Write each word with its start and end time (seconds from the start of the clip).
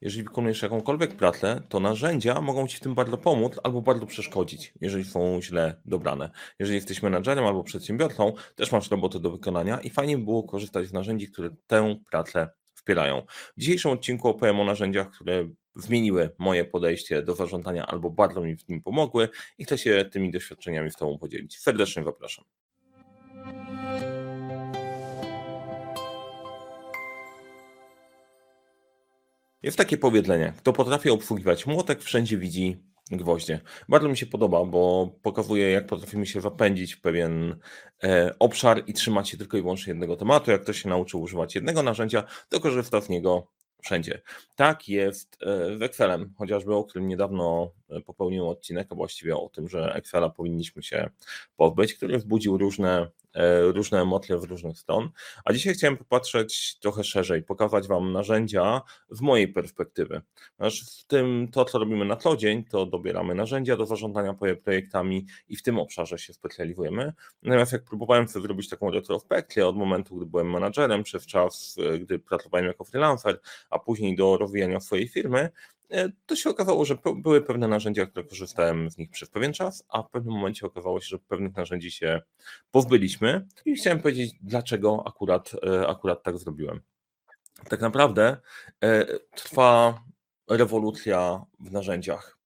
Jeżeli 0.00 0.22
wykonujesz 0.22 0.62
jakąkolwiek 0.62 1.16
pracę, 1.16 1.62
to 1.68 1.80
narzędzia 1.80 2.40
mogą 2.40 2.66
ci 2.66 2.76
w 2.76 2.80
tym 2.80 2.94
bardzo 2.94 3.18
pomóc 3.18 3.60
albo 3.62 3.82
bardzo 3.82 4.06
przeszkodzić, 4.06 4.72
jeżeli 4.80 5.04
są 5.04 5.42
źle 5.42 5.80
dobrane. 5.84 6.30
Jeżeli 6.58 6.76
jesteś 6.76 7.02
menadżerem 7.02 7.46
albo 7.46 7.64
przedsiębiorcą, 7.64 8.32
też 8.56 8.72
masz 8.72 8.90
robotę 8.90 9.20
do 9.20 9.30
wykonania 9.30 9.80
i 9.80 9.90
fajnie 9.90 10.18
by 10.18 10.24
było 10.24 10.42
korzystać 10.42 10.86
z 10.86 10.92
narzędzi, 10.92 11.28
które 11.28 11.50
tę 11.66 11.96
pracę 12.10 12.48
wspierają. 12.74 13.22
W 13.56 13.60
dzisiejszym 13.60 13.90
odcinku 13.90 14.28
opowiem 14.28 14.60
o 14.60 14.64
narzędziach, 14.64 15.10
które 15.10 15.48
zmieniły 15.76 16.30
moje 16.38 16.64
podejście 16.64 17.22
do 17.22 17.34
zarządzania 17.34 17.86
albo 17.86 18.10
bardzo 18.10 18.40
mi 18.40 18.56
w 18.56 18.68
nim 18.68 18.82
pomogły 18.82 19.28
i 19.58 19.64
chcę 19.64 19.78
się 19.78 20.04
tymi 20.12 20.30
doświadczeniami 20.30 20.90
z 20.90 20.96
Tobą 20.96 21.18
podzielić. 21.18 21.58
Serdecznie 21.58 22.04
zapraszam. 22.04 22.44
Jest 29.62 29.78
takie 29.78 29.98
powiedzenie, 29.98 30.52
kto 30.58 30.72
potrafi 30.72 31.10
obsługiwać 31.10 31.66
młotek, 31.66 32.02
wszędzie 32.02 32.38
widzi 32.38 32.82
gwoździe. 33.10 33.60
Bardzo 33.88 34.08
mi 34.08 34.16
się 34.16 34.26
podoba, 34.26 34.64
bo 34.64 35.12
pokazuje, 35.22 35.70
jak 35.70 35.86
potrafimy 35.86 36.26
się 36.26 36.40
zapędzić 36.40 36.94
w 36.94 37.00
pewien 37.00 37.58
e, 38.04 38.34
obszar 38.38 38.82
i 38.86 38.92
trzymać 38.92 39.28
się 39.28 39.38
tylko 39.38 39.56
i 39.56 39.62
wyłącznie 39.62 39.90
jednego 39.90 40.16
tematu. 40.16 40.50
Jak 40.50 40.62
ktoś 40.62 40.82
się 40.82 40.88
nauczył 40.88 41.20
używać 41.22 41.54
jednego 41.54 41.82
narzędzia, 41.82 42.24
to 42.48 42.60
korzysta 42.60 43.00
z 43.00 43.08
niego 43.08 43.46
wszędzie. 43.82 44.22
Tak 44.56 44.88
jest 44.88 45.38
z 45.78 45.82
Excelem, 45.82 46.34
chociażby 46.38 46.74
o 46.74 46.84
którym 46.84 47.08
niedawno 47.08 47.70
e, 47.90 48.00
popełniłem 48.00 48.48
odcinek, 48.48 48.88
a 48.90 48.94
właściwie 48.94 49.36
o 49.36 49.48
tym, 49.48 49.68
że 49.68 49.94
Excela 49.94 50.30
powinniśmy 50.30 50.82
się 50.82 51.10
pozbyć, 51.56 51.94
który 51.94 52.18
wzbudził 52.18 52.58
różne 52.58 53.00
E, 53.02 53.08
różne 53.72 54.00
emocje 54.00 54.40
z 54.40 54.44
różnych 54.44 54.78
stron. 54.78 55.10
A 55.44 55.52
dzisiaj 55.52 55.74
chciałem 55.74 55.96
popatrzeć 55.96 56.78
trochę 56.78 57.04
szerzej, 57.04 57.42
pokazać 57.42 57.88
Wam 57.88 58.12
narzędzia 58.12 58.82
z 59.10 59.20
mojej 59.20 59.48
perspektywy. 59.48 60.22
w 61.00 61.04
tym 61.04 61.48
to, 61.52 61.64
co 61.64 61.78
robimy 61.78 62.04
na 62.04 62.16
co 62.16 62.36
dzień, 62.36 62.64
to 62.64 62.86
dobieramy 62.86 63.34
narzędzia 63.34 63.76
do 63.76 63.86
zarządzania 63.86 64.34
projektami 64.62 65.26
i 65.48 65.56
w 65.56 65.62
tym 65.62 65.78
obszarze 65.78 66.18
się 66.18 66.32
specjalizujemy. 66.32 67.12
Natomiast 67.42 67.72
jak 67.72 67.84
próbowałem 67.84 68.28
sobie 68.28 68.42
zrobić 68.42 68.68
taką 68.68 68.90
retrospekcję 68.90 69.66
od 69.66 69.76
momentu, 69.76 70.16
gdy 70.16 70.26
byłem 70.26 70.50
menadżerem, 70.50 71.02
przez 71.02 71.26
czas, 71.26 71.76
e, 71.94 71.98
gdy 71.98 72.18
pracowałem 72.18 72.66
jako 72.66 72.84
freelancer, 72.84 73.40
a 73.70 73.78
później 73.78 74.16
do 74.16 74.36
rozwijania 74.36 74.80
swojej 74.80 75.08
firmy, 75.08 75.50
E, 75.77 75.77
to 76.26 76.36
się 76.36 76.50
okazało, 76.50 76.84
że 76.84 76.98
były 77.16 77.42
pewne 77.42 77.68
narzędzia, 77.68 78.06
które 78.06 78.24
korzystałem 78.26 78.90
z 78.90 78.98
nich 78.98 79.10
przez 79.10 79.30
pewien 79.30 79.52
czas, 79.52 79.84
a 79.88 80.02
w 80.02 80.10
pewnym 80.10 80.34
momencie 80.34 80.66
okazało 80.66 81.00
się, 81.00 81.06
że 81.06 81.18
pewnych 81.18 81.56
narzędzi 81.56 81.90
się 81.90 82.20
pozbyliśmy 82.70 83.46
i 83.64 83.74
chciałem 83.74 84.00
powiedzieć, 84.00 84.34
dlaczego 84.40 85.02
akurat, 85.06 85.50
e, 85.66 85.88
akurat 85.88 86.22
tak 86.22 86.38
zrobiłem. 86.38 86.80
Tak 87.68 87.80
naprawdę 87.80 88.36
e, 88.82 89.06
trwa 89.30 90.04
rewolucja 90.50 91.44
w 91.60 91.72
narzędziach. 91.72 92.37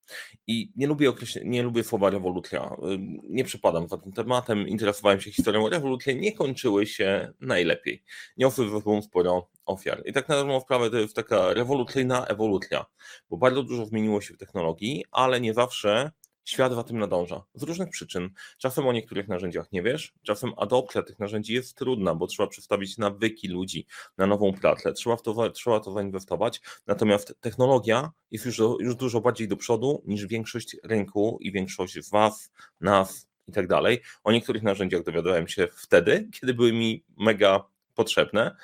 I 0.47 0.73
nie 0.77 0.87
lubię, 0.87 1.13
nie 1.45 1.63
lubię 1.63 1.85
słowa 1.85 2.11
rewolucja. 2.11 2.77
Nie 3.23 3.45
przypadam 3.45 3.89
za 3.89 3.99
tym 3.99 4.13
tematem. 4.13 4.69
Interesowałem 4.69 5.21
się 5.21 5.31
historią. 5.31 5.69
Rewolucje 5.69 6.15
nie 6.15 6.33
kończyły 6.33 6.87
się 6.87 7.33
najlepiej. 7.41 8.03
Niosły 8.37 8.65
ze 8.65 8.79
sobą 8.79 9.03
sporo 9.03 9.49
ofiar. 9.67 10.03
I 10.05 10.13
tak 10.13 10.29
na 10.29 10.37
dobrą 10.37 10.61
sprawę 10.61 10.91
to 10.91 10.97
jest 10.97 11.17
taka 11.17 11.55
rewolucyjna 11.55 12.27
ewolucja, 12.27 12.87
bo 13.31 13.37
bardzo 13.37 13.63
dużo 13.63 13.87
zmieniło 13.87 14.21
się 14.21 14.35
w 14.35 14.39
technologii, 14.39 15.05
ale 15.11 15.41
nie 15.41 15.55
zawsze 15.55 16.11
Świat 16.45 16.75
za 16.75 16.83
tym 16.83 16.99
nadąża. 16.99 17.43
Z 17.55 17.63
różnych 17.63 17.91
przyczyn. 17.91 18.31
Czasem 18.59 18.87
o 18.87 18.93
niektórych 18.93 19.29
narzędziach 19.29 19.73
nie 19.73 19.83
wiesz, 19.83 20.15
czasem 20.23 20.53
adopcja 20.57 21.03
tych 21.03 21.19
narzędzi 21.19 21.55
jest 21.55 21.77
trudna, 21.77 22.15
bo 22.15 22.27
trzeba 22.27 22.47
przestawić 22.47 22.99
nawyki 22.99 23.49
ludzi 23.49 23.87
na 24.19 24.27
nową 24.27 24.53
pracę, 24.53 24.93
trzeba, 24.93 25.17
w 25.17 25.23
to, 25.23 25.51
trzeba 25.51 25.81
to 25.81 25.93
zainwestować. 25.93 26.61
Natomiast 26.87 27.35
technologia 27.41 28.11
jest 28.31 28.47
już, 28.47 28.59
już 28.59 28.95
dużo 28.97 29.21
bardziej 29.21 29.49
do 29.49 29.57
przodu 29.57 30.03
niż 30.07 30.27
większość 30.27 30.77
rynku 30.85 31.39
i 31.41 31.53
większość 31.53 32.05
z 32.05 32.11
Was, 32.11 32.51
nas 32.81 33.29
i 33.49 33.53
tak 33.53 33.67
dalej. 33.67 34.01
O 34.25 34.33
niektórych 34.33 34.63
narzędziach 34.63 35.03
dowiadywałem 35.03 35.49
się 35.49 35.69
wtedy, 35.77 36.29
kiedy 36.41 36.55
były 36.55 36.73
mi 36.73 37.05
mega 37.17 37.65
potrzebne, 37.95 38.57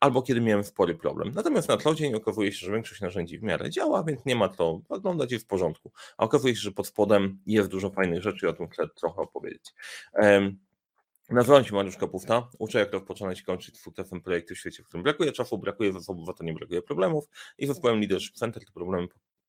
albo 0.00 0.22
kiedy 0.22 0.40
miałem 0.40 0.64
spory 0.64 0.94
problem. 0.94 1.32
Natomiast 1.34 1.68
na 1.68 1.76
co 1.76 1.94
dzień 1.94 2.14
okazuje 2.14 2.52
się, 2.52 2.66
że 2.66 2.72
większość 2.72 3.00
narzędzi 3.00 3.38
w 3.38 3.42
miarę 3.42 3.70
działa, 3.70 4.04
więc 4.04 4.24
nie 4.24 4.36
ma 4.36 4.48
to, 4.48 4.80
wyglądać 4.90 5.34
w 5.34 5.46
porządku. 5.46 5.92
A 6.16 6.24
okazuje 6.24 6.56
się, 6.56 6.62
że 6.62 6.72
pod 6.72 6.86
spodem 6.86 7.38
jest 7.46 7.68
dużo 7.68 7.90
fajnych 7.90 8.22
rzeczy 8.22 8.46
i 8.46 8.48
o 8.48 8.52
tym 8.52 8.68
chcę 8.68 8.88
trochę 8.88 9.22
opowiedzieć. 9.22 9.74
Nazywam 11.30 11.64
się 11.64 11.74
Mariusz 11.74 11.96
Kapufta, 11.96 12.48
uczę 12.58 12.78
jak 12.78 12.92
rozpoczynać 12.92 13.40
i 13.40 13.44
kończyć 13.44 13.80
sukcesem 13.80 14.20
projekty 14.20 14.54
w 14.54 14.58
świecie, 14.58 14.82
w 14.82 14.86
którym 14.86 15.04
brakuje 15.04 15.32
czasu, 15.32 15.58
brakuje 15.58 15.92
zasobów, 15.92 16.28
a 16.28 16.32
to 16.32 16.44
nie 16.44 16.52
brakuje 16.54 16.82
problemów 16.82 17.24
i 17.58 17.66
zespołem 17.66 18.00
Leadership 18.00 18.34
Center 18.34 18.64
te 18.64 18.72
problemy 18.72 19.08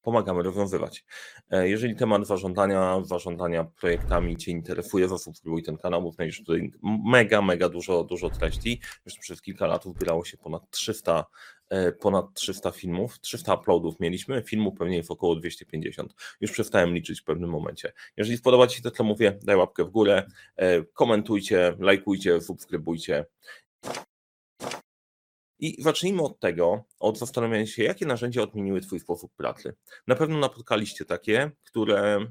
pomagamy 0.09 0.43
rozwiązywać. 0.43 1.05
E, 1.51 1.69
jeżeli 1.69 1.95
temat 1.95 2.27
zarządzania, 2.27 3.01
zarządzania 3.03 3.63
projektami 3.63 4.37
Cię 4.37 4.51
interesuje, 4.51 5.07
zasubskrybuj 5.07 5.63
ten 5.63 5.77
kanał, 5.77 6.03
bo 6.03 6.11
znajdziesz 6.11 6.37
tutaj 6.37 6.71
mega, 7.05 7.41
mega 7.41 7.69
dużo, 7.69 8.03
dużo 8.03 8.29
treści. 8.29 8.81
Już 9.05 9.17
przez 9.17 9.41
kilka 9.41 9.67
lat 9.67 9.83
zbierało 9.83 10.25
się 10.25 10.37
ponad 10.37 10.71
300, 10.71 11.25
e, 11.69 11.91
ponad 11.91 12.25
300 12.33 12.71
filmów, 12.71 13.19
300 13.19 13.53
uploadów 13.53 13.99
mieliśmy, 13.99 14.43
filmów 14.43 14.73
pewnie 14.77 14.97
jest 14.97 15.11
około 15.11 15.35
250. 15.35 16.13
Już 16.41 16.51
przestałem 16.51 16.93
liczyć 16.93 17.21
w 17.21 17.23
pewnym 17.23 17.49
momencie. 17.49 17.93
Jeżeli 18.17 18.37
spodoba 18.37 18.67
Ci 18.67 18.77
się 18.77 18.83
to, 18.83 18.91
co 18.91 19.03
mówię, 19.03 19.39
daj 19.43 19.55
łapkę 19.55 19.83
w 19.85 19.89
górę, 19.89 20.25
e, 20.55 20.83
komentujcie, 20.83 21.75
lajkujcie, 21.79 22.41
subskrybujcie 22.41 23.25
i 25.59 25.83
zacznijmy 25.83 26.21
od 26.21 26.39
tego, 26.39 26.83
od 26.99 27.17
zastanowienia 27.17 27.65
się, 27.65 27.83
jakie 27.83 28.05
narzędzia 28.05 28.41
odmieniły 28.41 28.81
Twój 28.81 28.99
sposób 28.99 29.35
pracy. 29.35 29.75
Na 30.07 30.15
pewno 30.15 30.39
napotkaliście 30.39 31.05
takie, 31.05 31.51
które 31.63 32.25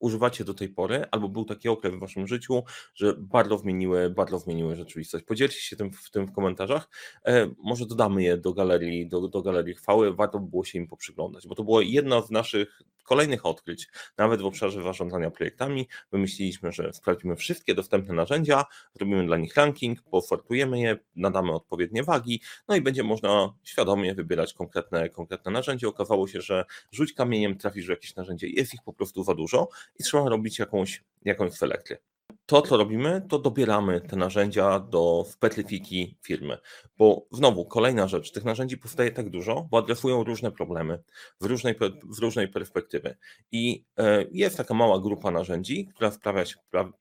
używacie 0.00 0.44
do 0.44 0.54
tej 0.54 0.68
pory, 0.68 1.04
albo 1.10 1.28
był 1.28 1.44
taki 1.44 1.68
okres 1.68 1.94
w 1.94 1.98
Waszym 1.98 2.26
życiu, 2.26 2.62
że 2.94 3.14
bardzo 3.18 3.58
zmieniły, 3.58 4.10
bardzo 4.10 4.38
zmieniły 4.38 4.76
rzeczywistość. 4.76 5.24
Podzielcie 5.24 5.60
się 5.60 5.76
tym 5.76 5.92
w, 5.92 6.10
tym 6.10 6.26
w 6.26 6.32
komentarzach. 6.32 6.88
E, 7.26 7.50
może 7.58 7.86
dodamy 7.86 8.22
je 8.22 8.36
do 8.36 8.52
galerii, 8.52 9.08
do, 9.08 9.28
do 9.28 9.42
galerii 9.42 9.74
chwały, 9.74 10.14
warto 10.14 10.38
by 10.38 10.50
było 10.50 10.64
się 10.64 10.78
im 10.78 10.86
poprzyglądać, 10.86 11.46
bo 11.46 11.54
to 11.54 11.64
było 11.64 11.80
jedno 11.80 12.22
z 12.22 12.30
naszych 12.30 12.82
kolejnych 13.02 13.46
odkryć, 13.46 13.88
nawet 14.18 14.42
w 14.42 14.46
obszarze 14.46 14.82
zarządzania 14.82 15.30
projektami. 15.30 15.88
Wymyśliliśmy, 16.12 16.72
że 16.72 16.92
sprawdzimy 16.92 17.36
wszystkie 17.36 17.74
dostępne 17.74 18.14
narzędzia, 18.14 18.64
zrobimy 18.94 19.26
dla 19.26 19.36
nich 19.36 19.54
ranking, 19.54 20.02
posortujemy 20.02 20.80
je, 20.80 20.98
nadamy 21.16 21.52
odpowiednie 21.52 22.02
wagi, 22.02 22.40
no 22.68 22.76
i 22.76 22.80
będzie 22.80 23.02
można 23.02 23.54
świadomie 23.64 24.14
wybierać 24.14 24.54
konkretne, 24.54 25.08
konkretne 25.08 25.50
narzędzie. 25.50 25.88
Okazało 25.88 26.28
się, 26.28 26.40
że 26.40 26.64
rzuć 26.92 27.12
kamieniem, 27.12 27.58
trafisz 27.58 27.86
w 27.86 27.90
jakieś 27.90 28.16
narzędzie, 28.16 28.48
jest 28.48 28.74
ich 28.74 28.82
po 28.84 28.92
prostu 28.92 29.24
za 29.24 29.34
dużo 29.34 29.68
i 29.98 30.02
trzeba 30.02 30.28
robić 30.28 30.58
jakąś, 30.58 31.04
jakąś 31.24 31.52
selekcję 31.52 32.09
to, 32.50 32.62
co 32.62 32.76
robimy, 32.76 33.22
to 33.28 33.38
dobieramy 33.38 34.00
te 34.00 34.16
narzędzia 34.16 34.80
do 34.80 35.24
specyfiki 35.28 36.16
firmy. 36.22 36.58
Bo 36.98 37.26
znowu, 37.32 37.64
kolejna 37.64 38.08
rzecz, 38.08 38.32
tych 38.32 38.44
narzędzi 38.44 38.78
powstaje 38.78 39.10
tak 39.10 39.30
dużo, 39.30 39.68
bo 39.70 39.78
adresują 39.78 40.24
różne 40.24 40.52
problemy 40.52 41.02
w 41.40 41.44
różnej, 41.44 41.74
w 42.04 42.18
różnej 42.18 42.48
perspektywy. 42.48 43.16
I 43.52 43.84
e, 43.98 44.24
jest 44.32 44.56
taka 44.56 44.74
mała 44.74 45.00
grupa 45.00 45.30
narzędzi, 45.30 45.86
która 45.94 46.10
sprawia 46.10 46.44
się 46.44 46.54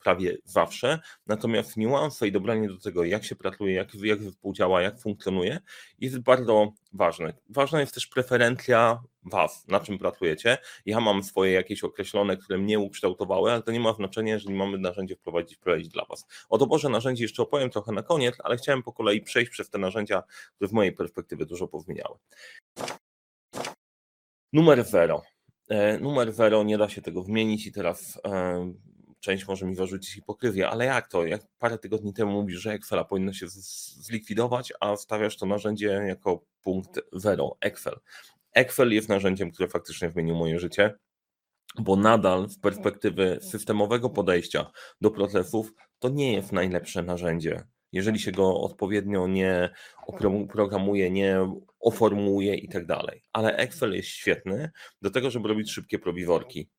prawie 0.04 0.38
zawsze, 0.44 1.00
natomiast 1.28 1.78
niuanse 1.78 2.28
i 2.28 2.32
dobranie 2.32 2.68
do 2.68 2.78
tego, 2.78 3.04
jak 3.04 3.24
się 3.24 3.36
pracuje, 3.36 3.74
jak, 3.74 3.94
jak 3.94 4.20
współdziała, 4.20 4.82
jak 4.82 5.00
funkcjonuje, 5.00 5.60
jest 6.02 6.20
bardzo 6.20 6.74
ważne. 6.94 7.34
Ważna 7.50 7.80
jest 7.80 7.94
też 7.94 8.08
preferencja 8.08 9.02
Was, 9.24 9.68
na 9.68 9.80
czym 9.80 9.98
pracujecie. 9.98 10.58
Ja 10.86 11.00
mam 11.00 11.24
swoje 11.24 11.52
jakieś 11.52 11.84
określone, 11.84 12.38
które 12.38 12.60
mnie 12.60 12.80
ukształtowały, 12.80 13.52
ale 13.52 13.64
to 13.64 13.72
nie 13.72 13.80
ma 13.80 13.94
znaczenia, 13.94 14.34
jeżeli 14.34 14.56
mamy 14.56 14.78
narzędzie 14.78 15.16
wprowadzić, 15.16 15.58
wprowadzić 15.58 15.90
dla 15.90 16.06
Was. 16.06 16.26
O 16.50 16.58
doborze 16.58 16.90
narzędzi 16.90 17.24
jeszcze 17.24 17.44
opowiem 17.44 17.70
trochę 17.70 17.92
na 17.92 18.04
koniec, 18.04 18.36
ale 18.44 18.58
chciałem 18.58 18.84
po 18.84 18.94
kolei 18.94 19.22
przejść 19.22 19.52
przez 19.52 19.70
te 19.70 19.78
narzędzia, 19.78 20.24
które 20.56 20.70
z 20.70 20.74
mojej 20.74 20.92
perspektywy 20.92 21.46
dużo 21.46 21.68
pozmieniały. 21.68 22.18
Numer 24.54 24.84
zero. 24.84 25.22
E, 25.70 26.00
numer 26.00 26.34
zero, 26.34 26.64
nie 26.64 26.78
da 26.78 26.90
się 26.90 27.02
tego 27.02 27.24
zmienić 27.24 27.68
i 27.68 27.72
teraz 27.72 28.20
e, 28.26 28.74
część 29.20 29.48
może 29.48 29.66
mi 29.66 29.76
zarzucić 29.76 30.14
hipokryzję, 30.14 30.70
ale 30.70 30.86
jak 30.86 31.08
to? 31.08 31.26
Jak 31.26 31.42
parę 31.60 31.78
tygodni 31.78 32.14
temu 32.14 32.32
mówisz, 32.32 32.60
że 32.60 32.72
Excela 32.72 33.04
powinno 33.04 33.34
się 33.34 33.46
zlikwidować, 33.50 34.74
a 34.80 34.96
stawiasz 34.96 35.38
to 35.38 35.46
narzędzie 35.46 35.88
jako 35.88 36.46
punkt 36.62 37.00
zero, 37.14 37.58
Excel. 37.62 38.00
Excel 38.54 38.94
jest 38.94 39.10
narzędziem, 39.10 39.52
które 39.52 39.70
faktycznie 39.70 40.10
zmieniło 40.10 40.40
moje 40.40 40.60
życie, 40.60 40.94
bo 41.80 41.96
nadal 41.96 42.50
z 42.50 42.60
perspektywy 42.60 43.40
systemowego 43.42 44.10
podejścia 44.10 44.72
do 45.02 45.12
procesów 45.12 45.74
to 46.00 46.10
nie 46.10 46.34
jest 46.34 46.52
najlepsze 46.52 47.04
narzędzie. 47.04 47.64
Jeżeli 47.92 48.20
się 48.20 48.32
go 48.32 48.62
odpowiednio 48.62 49.28
nie 49.28 49.70
oprogramuje, 50.08 51.12
nie 51.12 51.38
oformułuje 51.80 52.56
i 52.56 52.70
tak 52.70 52.86
dalej. 52.86 53.24
Ale 53.34 53.56
Excel 53.56 53.94
jest 53.96 54.10
świetny 54.10 54.72
do 55.02 55.12
tego, 55.12 55.32
żeby 55.32 55.48
robić 55.48 55.72
szybkie 55.72 56.00
prowiworki. 56.00 56.70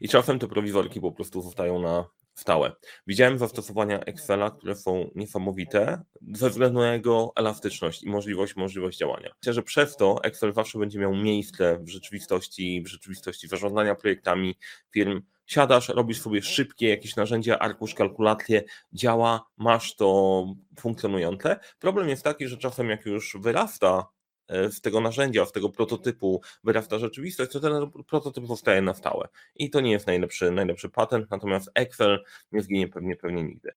I 0.00 0.08
czasem 0.08 0.38
te 0.38 0.48
prowiworki 0.48 1.00
po 1.00 1.12
prostu 1.12 1.42
zostają 1.42 1.80
na 1.80 2.04
stałe. 2.34 2.72
Widziałem 3.06 3.38
zastosowania 3.38 4.00
Excela, 4.00 4.50
które 4.50 4.76
są 4.76 5.10
niesamowite 5.14 6.02
ze 6.32 6.50
względu 6.50 6.80
na 6.80 6.92
jego 6.92 7.32
elastyczność 7.36 8.02
i 8.02 8.10
możliwość, 8.10 8.56
możliwość 8.56 8.98
działania. 8.98 9.30
Myślę, 9.42 9.52
że 9.52 9.62
przez 9.62 9.96
to 9.96 10.24
Excel 10.24 10.52
zawsze 10.52 10.78
będzie 10.78 10.98
miał 10.98 11.14
miejsce 11.14 11.78
w 11.78 11.88
rzeczywistości, 11.88 12.82
w 12.82 12.86
rzeczywistości 12.86 13.48
zarządzania 13.48 13.94
projektami 13.94 14.54
firm. 14.90 15.22
Siadasz, 15.46 15.88
robisz 15.88 16.20
sobie 16.20 16.42
szybkie 16.42 16.88
jakieś 16.88 17.16
narzędzia, 17.16 17.58
arkusz, 17.58 17.94
kalkulacje, 17.94 18.62
działa, 18.92 19.46
masz 19.56 19.96
to 19.96 20.44
funkcjonujące. 20.80 21.58
Problem 21.78 22.08
jest 22.08 22.24
taki, 22.24 22.48
że 22.48 22.56
czasem 22.56 22.90
jak 22.90 23.06
już 23.06 23.36
wyrasta 23.40 24.06
e, 24.50 24.70
tego 24.82 25.00
narzędzia, 25.00 25.46
z 25.46 25.52
tego 25.52 25.68
prototypu 25.68 26.42
wyrasta 26.64 26.98
rzeczywistość, 26.98 27.52
to 27.52 27.60
ten 27.60 27.90
prototyp 27.90 28.46
zostaje 28.46 28.82
na 28.82 28.94
stałe. 28.94 29.28
I 29.56 29.70
to 29.70 29.80
nie 29.80 29.90
jest 29.90 30.06
najlepszy, 30.06 30.50
najlepszy 30.50 30.88
patent, 30.88 31.30
natomiast 31.30 31.70
Excel 31.74 32.24
nie 32.52 32.62
zginie 32.62 32.88
pewnie, 32.88 33.16
pewnie 33.16 33.42
nigdy. 33.42 33.72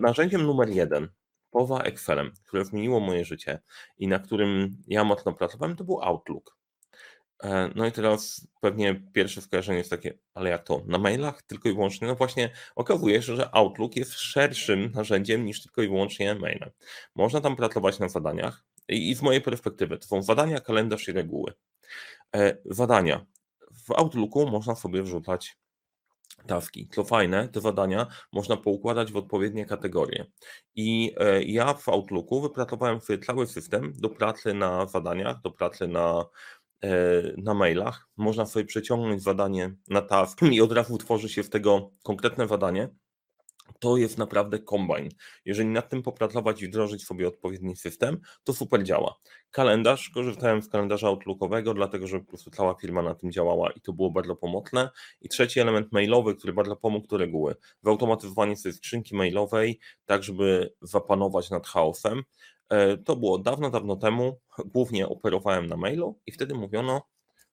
Narzędziem 0.00 0.42
numer 0.42 0.68
jeden 0.68 1.08
poza 1.50 1.78
Excelem, 1.78 2.32
które 2.44 2.64
zmieniło 2.64 3.00
moje 3.00 3.24
życie 3.24 3.60
i 3.98 4.08
na 4.08 4.18
którym 4.18 4.76
ja 4.86 5.04
mocno 5.04 5.32
pracowałem, 5.32 5.76
to 5.76 5.84
był 5.84 6.02
Outlook. 6.02 6.57
E, 7.42 7.70
no 7.74 7.86
i 7.86 7.92
teraz 7.92 8.48
pewnie 8.60 9.02
pierwsze 9.12 9.42
skojarzenie 9.42 9.78
jest 9.78 9.90
takie, 9.90 10.18
ale 10.34 10.50
jak 10.50 10.64
to? 10.64 10.82
Na 10.86 10.98
mailach 10.98 11.42
tylko 11.42 11.68
i 11.68 11.72
wyłącznie? 11.72 12.08
No 12.08 12.14
właśnie 12.14 12.50
okazuje 12.76 13.22
się, 13.22 13.36
że 13.36 13.54
Outlook 13.54 13.96
jest 13.96 14.12
szerszym 14.12 14.92
narzędziem 14.94 15.44
niż 15.44 15.62
tylko 15.62 15.82
i 15.82 15.88
wyłącznie 15.88 16.34
maile. 16.34 16.70
Można 17.14 17.40
tam 17.40 17.56
pracować 17.56 17.98
na 17.98 18.08
zadaniach 18.08 18.64
i 18.88 19.14
z 19.14 19.22
mojej 19.22 19.40
perspektywy 19.40 19.98
to 19.98 20.06
są 20.06 20.22
zadania, 20.22 20.60
kalendarz 20.60 21.08
i 21.08 21.12
reguły. 21.12 21.52
E, 22.36 22.56
zadania. 22.64 23.26
W 23.86 23.90
Outlooku 23.90 24.46
można 24.50 24.74
sobie 24.74 25.02
wrzucać 25.02 25.56
taski. 26.46 26.88
Co 26.92 27.04
fajne, 27.04 27.48
te 27.48 27.60
zadania 27.60 28.06
można 28.32 28.56
poukładać 28.56 29.12
w 29.12 29.16
odpowiednie 29.16 29.66
kategorie. 29.66 30.26
I 30.74 31.14
e, 31.16 31.42
ja 31.42 31.74
w 31.74 31.88
Outlooku 31.88 32.40
wypracowałem 32.40 33.00
sobie 33.00 33.18
cały 33.18 33.46
system 33.46 33.92
do 33.96 34.08
pracy 34.08 34.54
na 34.54 34.86
zadaniach, 34.86 35.40
do 35.40 35.50
pracy 35.50 35.88
na 35.88 36.24
na 37.36 37.54
mailach. 37.54 38.08
Można 38.16 38.46
sobie 38.46 38.64
przeciągnąć 38.64 39.22
zadanie 39.22 39.74
na 39.88 40.02
task 40.02 40.42
i 40.42 40.60
od 40.60 40.72
razu 40.72 40.98
tworzy 40.98 41.28
się 41.28 41.42
z 41.42 41.50
tego 41.50 41.90
konkretne 42.02 42.48
zadanie. 42.48 42.88
To 43.78 43.96
jest 43.96 44.18
naprawdę 44.18 44.58
kombajn. 44.58 45.08
Jeżeli 45.44 45.68
nad 45.68 45.88
tym 45.88 46.02
popracować 46.02 46.62
i 46.62 46.68
wdrożyć 46.68 47.06
sobie 47.06 47.28
odpowiedni 47.28 47.76
system, 47.76 48.20
to 48.44 48.52
super 48.52 48.82
działa. 48.82 49.16
Kalendarz, 49.50 50.10
korzystałem 50.10 50.62
z 50.62 50.68
kalendarza 50.68 51.08
Outlookowego, 51.08 51.74
dlatego 51.74 52.06
że 52.06 52.20
po 52.20 52.26
prostu 52.26 52.50
cała 52.50 52.74
firma 52.74 53.02
na 53.02 53.14
tym 53.14 53.32
działała 53.32 53.70
i 53.70 53.80
to 53.80 53.92
było 53.92 54.10
bardzo 54.10 54.36
pomocne. 54.36 54.90
I 55.20 55.28
trzeci 55.28 55.60
element 55.60 55.92
mailowy, 55.92 56.34
który 56.34 56.52
bardzo 56.52 56.76
pomógł, 56.76 57.06
to 57.06 57.16
reguły. 57.16 57.54
Wyautomatyzowanie 57.82 58.56
sobie 58.56 58.72
skrzynki 58.72 59.16
mailowej, 59.16 59.78
tak 60.06 60.22
żeby 60.22 60.74
zapanować 60.82 61.50
nad 61.50 61.66
chaosem. 61.66 62.22
E, 62.70 62.96
to 62.96 63.16
było 63.16 63.38
dawno, 63.38 63.70
dawno 63.70 63.96
temu. 63.96 64.40
Głównie 64.74 65.08
operowałem 65.08 65.66
na 65.66 65.76
mailu 65.76 66.20
i 66.26 66.32
wtedy 66.32 66.54
mówiono, 66.54 67.02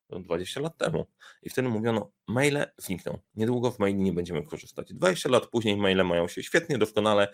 20 0.09 0.61
lat 0.61 0.77
temu, 0.77 1.05
i 1.41 1.49
wtedy 1.49 1.69
mówiono, 1.69 2.11
maile 2.27 2.65
znikną. 2.77 3.19
Niedługo 3.35 3.71
w 3.71 3.79
maili 3.79 3.99
nie 3.99 4.13
będziemy 4.13 4.43
korzystać. 4.43 4.93
20 4.93 5.29
lat 5.29 5.47
później 5.47 5.77
maile 5.77 6.03
mają 6.03 6.27
się 6.27 6.43
świetnie, 6.43 6.77
doskonale 6.77 7.27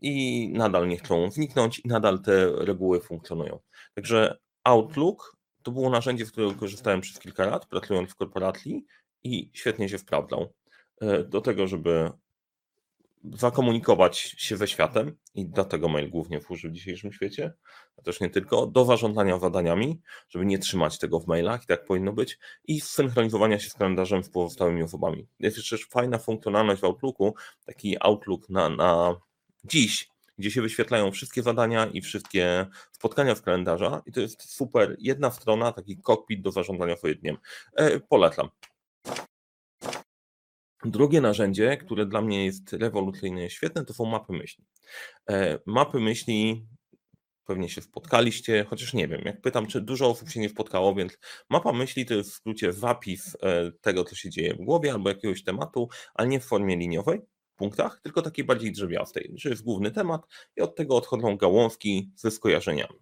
i 0.00 0.48
nadal 0.52 0.88
nie 0.88 0.96
chcą 0.96 1.30
zniknąć 1.30 1.78
i 1.78 1.88
nadal 1.88 2.22
te 2.22 2.52
reguły 2.52 3.00
funkcjonują. 3.00 3.58
Także 3.94 4.38
Outlook 4.64 5.36
to 5.62 5.70
było 5.70 5.90
narzędzie, 5.90 6.26
z 6.26 6.30
którego 6.32 6.54
korzystałem 6.54 7.00
przez 7.00 7.18
kilka 7.18 7.46
lat, 7.46 7.66
pracując 7.66 8.10
w 8.10 8.14
korporacji 8.14 8.84
i 9.24 9.50
świetnie 9.52 9.88
się 9.88 9.98
sprawdzał. 9.98 10.54
E, 11.00 11.24
do 11.24 11.40
tego, 11.40 11.66
żeby 11.66 12.10
zakomunikować 13.32 14.18
się 14.18 14.56
ze 14.56 14.68
światem 14.68 15.16
i 15.34 15.46
dlatego 15.46 15.88
mail 15.88 16.10
głównie 16.10 16.40
służy 16.40 16.68
w 16.68 16.72
dzisiejszym 16.72 17.12
świecie, 17.12 17.52
a 17.98 18.02
też 18.02 18.20
nie 18.20 18.30
tylko, 18.30 18.66
do 18.66 18.84
zarządzania 18.84 19.38
zadaniami, 19.38 20.00
żeby 20.28 20.46
nie 20.46 20.58
trzymać 20.58 20.98
tego 20.98 21.20
w 21.20 21.26
mailach 21.26 21.62
i 21.62 21.66
tak 21.66 21.84
powinno 21.84 22.12
być 22.12 22.38
i 22.64 22.80
synchronizowania 22.80 23.58
się 23.58 23.70
z 23.70 23.74
kalendarzem 23.74 24.24
z 24.24 24.30
pozostałymi 24.30 24.82
osobami. 24.82 25.26
Jest 25.40 25.56
jeszcze 25.56 25.78
fajna 25.78 26.18
funkcjonalność 26.18 26.80
w 26.80 26.84
Outlooku, 26.84 27.34
taki 27.66 27.96
Outlook 28.00 28.48
na, 28.48 28.68
na 28.68 29.16
dziś, 29.64 30.08
gdzie 30.38 30.50
się 30.50 30.62
wyświetlają 30.62 31.10
wszystkie 31.12 31.42
zadania 31.42 31.86
i 31.86 32.00
wszystkie 32.00 32.66
spotkania 32.92 33.34
w 33.34 33.42
kalendarza 33.42 34.02
i 34.06 34.12
to 34.12 34.20
jest 34.20 34.54
super, 34.54 34.96
jedna 34.98 35.30
strona, 35.30 35.72
taki 35.72 35.96
kokpit 35.96 36.42
do 36.42 36.50
zarządzania 36.50 36.96
swoim 36.96 37.14
dniem. 37.14 37.36
E, 37.76 38.00
polecam. 38.00 38.48
Drugie 40.84 41.20
narzędzie, 41.20 41.76
które 41.76 42.06
dla 42.06 42.20
mnie 42.20 42.44
jest 42.44 42.72
rewolucyjne, 42.72 43.50
świetne, 43.50 43.84
to 43.84 43.94
są 43.94 44.04
mapy 44.04 44.32
myśli. 44.32 44.64
E, 45.30 45.58
mapy 45.66 46.00
myśli 46.00 46.66
pewnie 47.44 47.68
się 47.68 47.82
spotkaliście, 47.82 48.64
chociaż 48.64 48.94
nie 48.94 49.08
wiem, 49.08 49.20
jak 49.24 49.40
pytam, 49.40 49.66
czy 49.66 49.80
dużo 49.80 50.10
osób 50.10 50.30
się 50.30 50.40
nie 50.40 50.48
spotkało, 50.48 50.94
więc 50.94 51.18
mapa 51.50 51.72
myśli 51.72 52.06
to 52.06 52.14
jest 52.14 52.30
w 52.30 52.34
skrócie 52.34 52.72
zapis 52.72 53.36
e, 53.42 53.72
tego, 53.80 54.04
co 54.04 54.14
się 54.14 54.30
dzieje 54.30 54.54
w 54.54 54.64
głowie 54.64 54.92
albo 54.92 55.08
jakiegoś 55.08 55.44
tematu, 55.44 55.88
ale 56.14 56.28
nie 56.28 56.40
w 56.40 56.44
formie 56.44 56.76
liniowej, 56.76 57.20
w 57.54 57.56
punktach, 57.56 58.00
tylko 58.02 58.22
takiej 58.22 58.44
bardziej 58.44 58.72
drzewiastej, 58.72 59.32
że 59.36 59.48
jest 59.48 59.62
główny 59.62 59.90
temat 59.90 60.26
i 60.56 60.60
od 60.60 60.76
tego 60.76 60.96
odchodzą 60.96 61.36
gałązki 61.36 62.12
ze 62.16 62.30
skojarzeniami. 62.30 62.98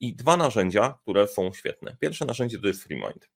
I 0.00 0.16
dwa 0.16 0.36
narzędzia, 0.36 0.98
które 1.02 1.28
są 1.28 1.52
świetne. 1.52 1.96
Pierwsze 2.00 2.24
narzędzie 2.24 2.58
to 2.58 2.66
jest 2.66 2.82
FreeMind. 2.82 3.28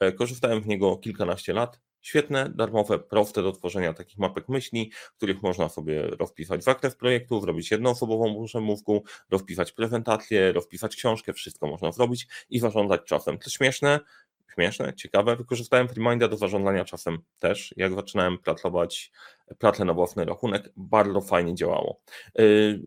E, 0.00 0.12
korzystałem 0.12 0.62
z 0.62 0.66
niego 0.66 0.96
kilkanaście 0.96 1.52
lat, 1.52 1.80
Świetne, 2.04 2.50
darmowe, 2.54 2.98
proste 2.98 3.42
do 3.42 3.52
tworzenia 3.52 3.94
takich 3.94 4.18
mapek 4.18 4.48
myśli, 4.48 4.92
których 5.16 5.42
można 5.42 5.68
sobie 5.68 6.02
rozpisać 6.02 6.64
zakres 6.64 6.96
projektu, 6.96 7.40
zrobić 7.40 7.70
jednoosobową 7.70 8.46
mózgu, 8.60 9.04
rozpisać 9.30 9.72
prezentację, 9.72 10.52
rozpisać 10.52 10.96
książkę, 10.96 11.32
wszystko 11.32 11.66
można 11.66 11.92
zrobić 11.92 12.26
i 12.50 12.58
zarządzać 12.58 13.00
czasem. 13.04 13.38
To 13.38 13.50
śmieszne, 13.50 14.00
śmieszne, 14.54 14.94
ciekawe. 14.94 15.36
Wykorzystałem 15.36 15.88
FreeMinda 15.88 16.28
do 16.28 16.36
zarządzania 16.36 16.84
czasem 16.84 17.18
też. 17.38 17.74
Jak 17.76 17.94
zaczynałem 17.94 18.38
pracować, 18.38 19.12
pracę 19.58 19.84
na 19.84 19.94
własny 19.94 20.24
rachunek, 20.24 20.72
bardzo 20.76 21.20
fajnie 21.20 21.54
działało. 21.54 22.00
Yy, 22.34 22.82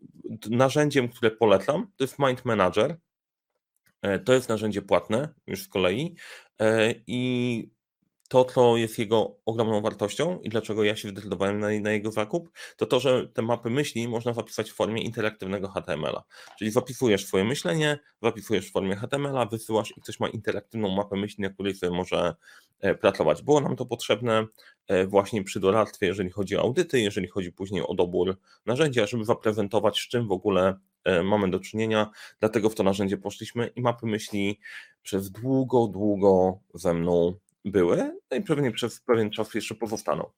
narzędziem, 0.49 1.09
które 1.09 1.31
polecam, 1.31 1.91
to 1.95 2.03
jest 2.03 2.19
Mind 2.19 2.45
Manager. 2.45 2.97
Yy, 4.03 4.19
to 4.19 4.33
jest 4.33 4.49
narzędzie 4.49 4.81
płatne 4.81 5.29
już 5.47 5.63
z 5.63 5.67
kolei 5.67 6.15
yy, 6.59 7.03
i 7.07 7.76
to, 8.27 8.45
co 8.45 8.77
jest 8.77 9.00
jego 9.00 9.38
ogromną 9.45 9.81
wartością 9.81 10.39
i 10.39 10.50
dlaczego 10.50 10.83
ja 10.83 10.95
się 10.95 11.09
zdecydowałem 11.09 11.59
na, 11.59 11.68
na, 11.81 11.91
jego 11.91 12.12
zakup, 12.12 12.50
to 12.77 12.85
to, 12.85 13.00
że 13.00 13.27
te 13.27 13.41
mapy 13.41 13.69
myśli 13.69 14.07
można 14.07 14.33
zapisać 14.33 14.71
w 14.71 14.74
formie 14.74 15.01
interaktywnego 15.01 15.68
HTML-a. 15.68 16.24
Czyli 16.59 16.71
zapisujesz 16.71 17.25
swoje 17.25 17.44
myślenie, 17.44 18.00
zapisujesz 18.21 18.69
w 18.69 18.71
formie 18.71 18.95
HTML-a, 18.95 19.45
wysyłasz 19.45 19.94
i 19.97 20.01
ktoś 20.01 20.19
ma 20.19 20.27
interaktywną 20.27 20.89
mapę 20.89 21.15
myśli, 21.15 21.41
na 21.41 21.50
której 21.50 21.75
sobie 21.75 21.98
może 21.98 22.36
e, 22.79 22.96
pracować. 22.96 23.41
Było 23.41 23.62
nam 23.62 23.75
to 23.75 23.86
potrzebne 23.86 24.46
e, 24.88 25.07
właśnie 25.07 25.43
przy 25.43 25.60
doradztwie, 25.60 26.07
jeżeli 26.07 26.29
chodzi 26.29 26.57
o 26.57 26.62
audyty, 26.62 27.00
jeżeli 27.00 27.27
chodzi 27.27 27.51
później 27.51 27.88
o 27.88 27.93
dobór 27.93 28.38
narzędzia, 28.65 29.05
żeby 29.07 29.25
zaprezentować, 29.25 30.00
z 30.00 30.07
czym 30.07 30.27
w 30.27 30.31
ogóle 30.31 30.79
e, 31.03 31.24
mamy 31.24 31.50
do 31.50 31.60
czynienia. 31.60 32.10
Dlatego 32.39 32.69
w 32.69 32.75
to 32.75 32.84
narzędzie 32.84 33.17
poszliśmy 33.17 33.67
i 33.67 33.81
mapy 33.81 34.05
myśli 34.05 34.60
przez 35.03 35.31
długo, 35.31 35.88
długo 35.88 36.60
ze 36.74 36.93
mną 36.93 37.39
były, 37.71 38.19
no 38.31 38.38
i 38.38 38.41
pewnie 38.41 38.71
przez 38.71 39.01
pewien 39.01 39.31
czas 39.31 39.53
jeszcze 39.53 39.75
pozostaną. 39.75 40.31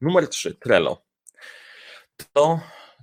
Numer 0.00 0.28
3, 0.28 0.54
Trello. 0.54 1.04
To 2.32 2.60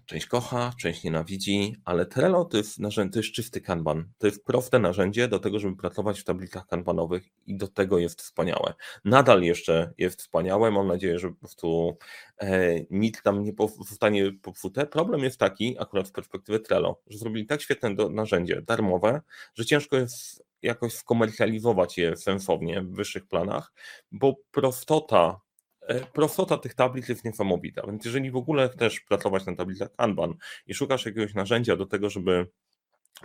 część 0.09 0.25
kocha, 0.25 0.73
część 0.79 1.03
nienawidzi, 1.03 1.75
ale 1.85 2.05
Trello 2.05 2.45
to 2.45 2.57
jest, 2.57 2.79
narzędzie, 2.79 3.13
to 3.13 3.19
jest 3.19 3.31
czysty 3.31 3.61
kanban. 3.61 4.11
To 4.17 4.27
jest 4.27 4.45
proste 4.45 4.79
narzędzie 4.79 5.27
do 5.27 5.39
tego, 5.39 5.59
żeby 5.59 5.75
pracować 5.75 6.19
w 6.19 6.23
tablicach 6.23 6.67
kanbanowych 6.67 7.23
i 7.47 7.57
do 7.57 7.67
tego 7.67 7.99
jest 7.99 8.21
wspaniałe. 8.21 8.73
Nadal 9.05 9.41
jeszcze 9.43 9.93
jest 9.97 10.21
wspaniałe. 10.21 10.71
Mam 10.71 10.87
nadzieję, 10.87 11.19
że 11.19 11.29
po 11.29 11.35
prostu 11.35 11.97
e, 12.37 12.75
nic 12.89 13.21
tam 13.21 13.43
nie 13.43 13.53
zostanie 13.89 14.31
popsute. 14.41 14.87
Problem 14.87 15.23
jest 15.23 15.39
taki, 15.39 15.75
akurat 15.79 16.07
z 16.07 16.11
perspektywy 16.11 16.59
Trello, 16.59 17.01
że 17.07 17.17
zrobili 17.17 17.45
tak 17.45 17.61
świetne 17.61 17.95
do, 17.95 18.09
narzędzie 18.09 18.61
darmowe, 18.61 19.21
że 19.55 19.65
ciężko 19.65 19.97
jest 19.97 20.48
jakoś 20.61 20.93
skomercjalizować 20.93 21.97
je 21.97 22.17
sensownie 22.17 22.81
w 22.81 22.95
wyższych 22.95 23.27
planach, 23.27 23.73
bo 24.11 24.35
prostota, 24.51 25.41
e, 25.81 26.05
prostota 26.05 26.57
tych 26.57 26.75
tablic 26.75 27.09
jest 27.09 27.25
niesamowita. 27.25 27.87
Więc 27.87 28.05
jeżeli 28.05 28.31
w 28.31 28.35
ogóle 28.35 28.69
chcesz 28.69 28.99
pracować 28.99 29.45
na 29.45 29.55
tablicach 29.55 29.95
Kanban 29.95 30.33
i 30.65 30.73
szukasz 30.73 31.05
jakiegoś 31.05 31.33
narzędzia 31.33 31.75
do 31.75 31.85
tego, 31.85 32.09
żeby 32.09 32.47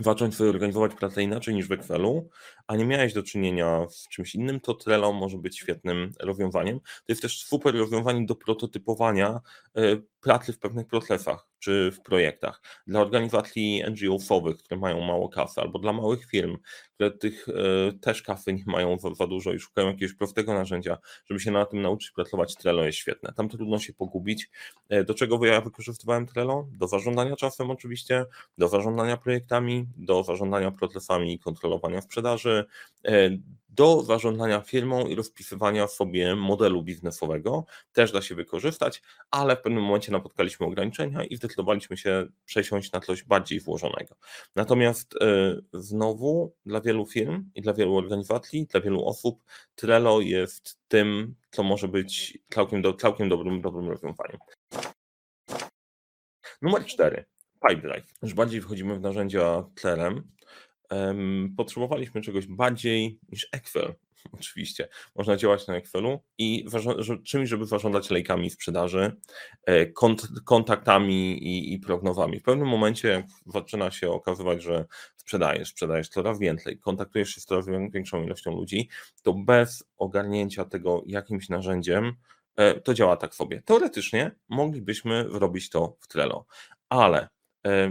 zacząć 0.01 0.35
sobie 0.35 0.51
organizować 0.51 0.95
pracę 0.95 1.23
inaczej 1.23 1.55
niż 1.55 1.69
w 1.69 1.73
Excelu, 1.73 2.29
a 2.67 2.77
nie 2.77 2.85
miałeś 2.85 3.13
do 3.13 3.23
czynienia 3.23 3.87
z 3.89 4.09
czymś 4.09 4.35
innym, 4.35 4.61
to 4.61 4.75
Trello 4.75 5.13
może 5.13 5.39
być 5.39 5.59
świetnym 5.59 6.11
rozwiązaniem. 6.21 6.81
To 6.81 7.05
jest 7.09 7.23
też 7.23 7.45
super 7.45 7.75
rozwiązanie 7.75 8.27
do 8.27 8.35
prototypowania 8.35 9.41
e, 9.77 9.83
pracy 10.21 10.53
w 10.53 10.59
pewnych 10.59 10.87
procesach 10.87 11.47
czy 11.65 11.91
w 11.93 12.01
projektach. 12.01 12.63
Dla 12.87 13.01
organizacji 13.01 13.83
NGO-sowych, 13.91 14.57
które 14.57 14.81
mają 14.81 15.01
mało 15.01 15.29
kasy, 15.29 15.61
albo 15.61 15.79
dla 15.79 15.93
małych 15.93 16.27
firm, 16.27 16.59
które 16.95 17.11
tych 17.11 17.47
e, 17.49 17.53
też 17.93 18.23
kasy 18.23 18.53
nie 18.53 18.63
mają 18.67 18.99
za, 18.99 19.15
za 19.15 19.27
dużo 19.27 19.53
i 19.53 19.59
szukają 19.59 19.89
jakiegoś 19.89 20.15
prostego 20.15 20.55
narzędzia, 20.55 20.99
żeby 21.27 21.41
się 21.41 21.51
na 21.51 21.67
tym 21.67 21.83
nauczyć 21.83 22.11
pracować, 22.11 22.55
Trello 22.55 22.85
jest 22.85 22.99
świetne. 22.99 23.33
Tam 23.37 23.49
trudno 23.49 23.79
się 23.79 23.93
pogubić. 23.93 24.51
E, 24.89 25.05
do 25.05 25.15
czego 25.15 25.47
ja 25.47 25.61
wykorzystywałem 25.61 26.27
Trello? 26.27 26.69
Do 26.79 26.89
zarządzania 26.89 27.37
czasem 27.37 27.71
oczywiście, 27.71 28.25
do 28.59 28.69
zarządzania 28.69 29.17
projektami, 29.17 29.87
do 29.97 30.25
zarządzania 30.25 30.71
procesami 30.71 31.35
i 31.35 31.39
kontrolowania 31.39 32.01
sprzedaży, 32.01 32.65
e, 33.05 33.31
do 33.75 34.03
zarządzania 34.03 34.61
firmą 34.61 35.07
i 35.07 35.15
rozpisywania 35.15 35.89
sobie 35.89 36.37
modelu 36.37 36.83
biznesowego. 36.83 37.65
Też 37.93 38.13
da 38.13 38.23
się 38.23 38.35
wykorzystać, 38.35 39.03
ale 39.31 39.57
w 39.57 39.61
pewnym 39.61 39.83
momencie 39.83 40.13
napotkaliśmy 40.13 40.67
ograniczenia 40.67 41.25
i 41.25 41.37
zdecydowaliśmy 41.37 41.97
się 41.97 42.27
przesiąść 42.45 42.93
na 42.93 43.01
coś 43.01 43.25
bardziej 43.25 43.61
włożonego. 43.61 44.17
Natomiast 44.57 45.15
znowu 45.73 46.55
dla 46.67 46.81
wielu 46.81 47.07
firm 47.07 47.51
i 47.55 47.63
dla 47.63 47.73
wielu 47.73 47.97
organizacji, 47.97 48.67
dla 48.67 48.81
wielu 48.81 49.07
osób 49.07 49.45
Trello 49.75 50.21
jest 50.21 50.79
tym, 50.89 51.35
co 51.51 51.63
może 51.63 51.89
być 51.89 52.39
całkiem, 52.55 52.83
do, 52.83 52.95
całkiem 52.95 53.29
dobrym, 53.29 53.61
dobrym 53.61 53.89
rozwiązaniem. 53.91 54.39
Numer 56.63 56.85
cztery. 56.85 57.25
Pipedrive. 57.69 58.13
Już 58.23 58.35
bardziej 58.35 58.61
wchodzimy 58.61 58.95
w 58.95 59.01
narzędzia 59.01 59.65
Trelem. 59.75 60.23
Potrzebowaliśmy 61.57 62.21
czegoś 62.21 62.47
bardziej 62.47 63.19
niż 63.29 63.49
Excel. 63.53 63.95
Oczywiście, 64.33 64.89
można 65.15 65.37
działać 65.37 65.67
na 65.67 65.77
Excelu 65.77 66.21
i 66.39 66.67
czymś, 67.25 67.49
żeby 67.49 67.67
zarządzać 67.67 68.11
lejkami 68.11 68.51
sprzedaży, 68.51 69.17
e, 69.67 69.87
kont 69.87 70.29
kontaktami 70.45 71.33
i, 71.43 71.73
i 71.73 71.79
prognozami. 71.79 72.41
W 72.41 72.43
pewnym 72.43 72.69
momencie, 72.69 73.09
jak 73.09 73.27
zaczyna 73.47 73.91
się 73.91 74.11
okazywać, 74.11 74.63
że 74.63 74.85
sprzedajesz, 75.17 75.69
sprzedajesz 75.69 76.09
coraz 76.09 76.39
więcej, 76.39 76.79
kontaktujesz 76.79 77.31
się 77.31 77.41
z 77.41 77.45
coraz 77.45 77.67
większą 77.91 78.25
ilością 78.25 78.57
ludzi, 78.57 78.89
to 79.23 79.33
bez 79.33 79.85
ogarnięcia 79.97 80.65
tego 80.65 81.03
jakimś 81.07 81.49
narzędziem, 81.49 82.13
e, 82.57 82.81
to 82.81 82.95
działa 82.95 83.17
tak 83.17 83.35
sobie. 83.35 83.63
Teoretycznie 83.63 84.31
moglibyśmy 84.49 85.25
robić 85.29 85.71
to 85.71 85.97
w 86.01 86.09
Trello, 86.09 86.47
ale 86.89 87.29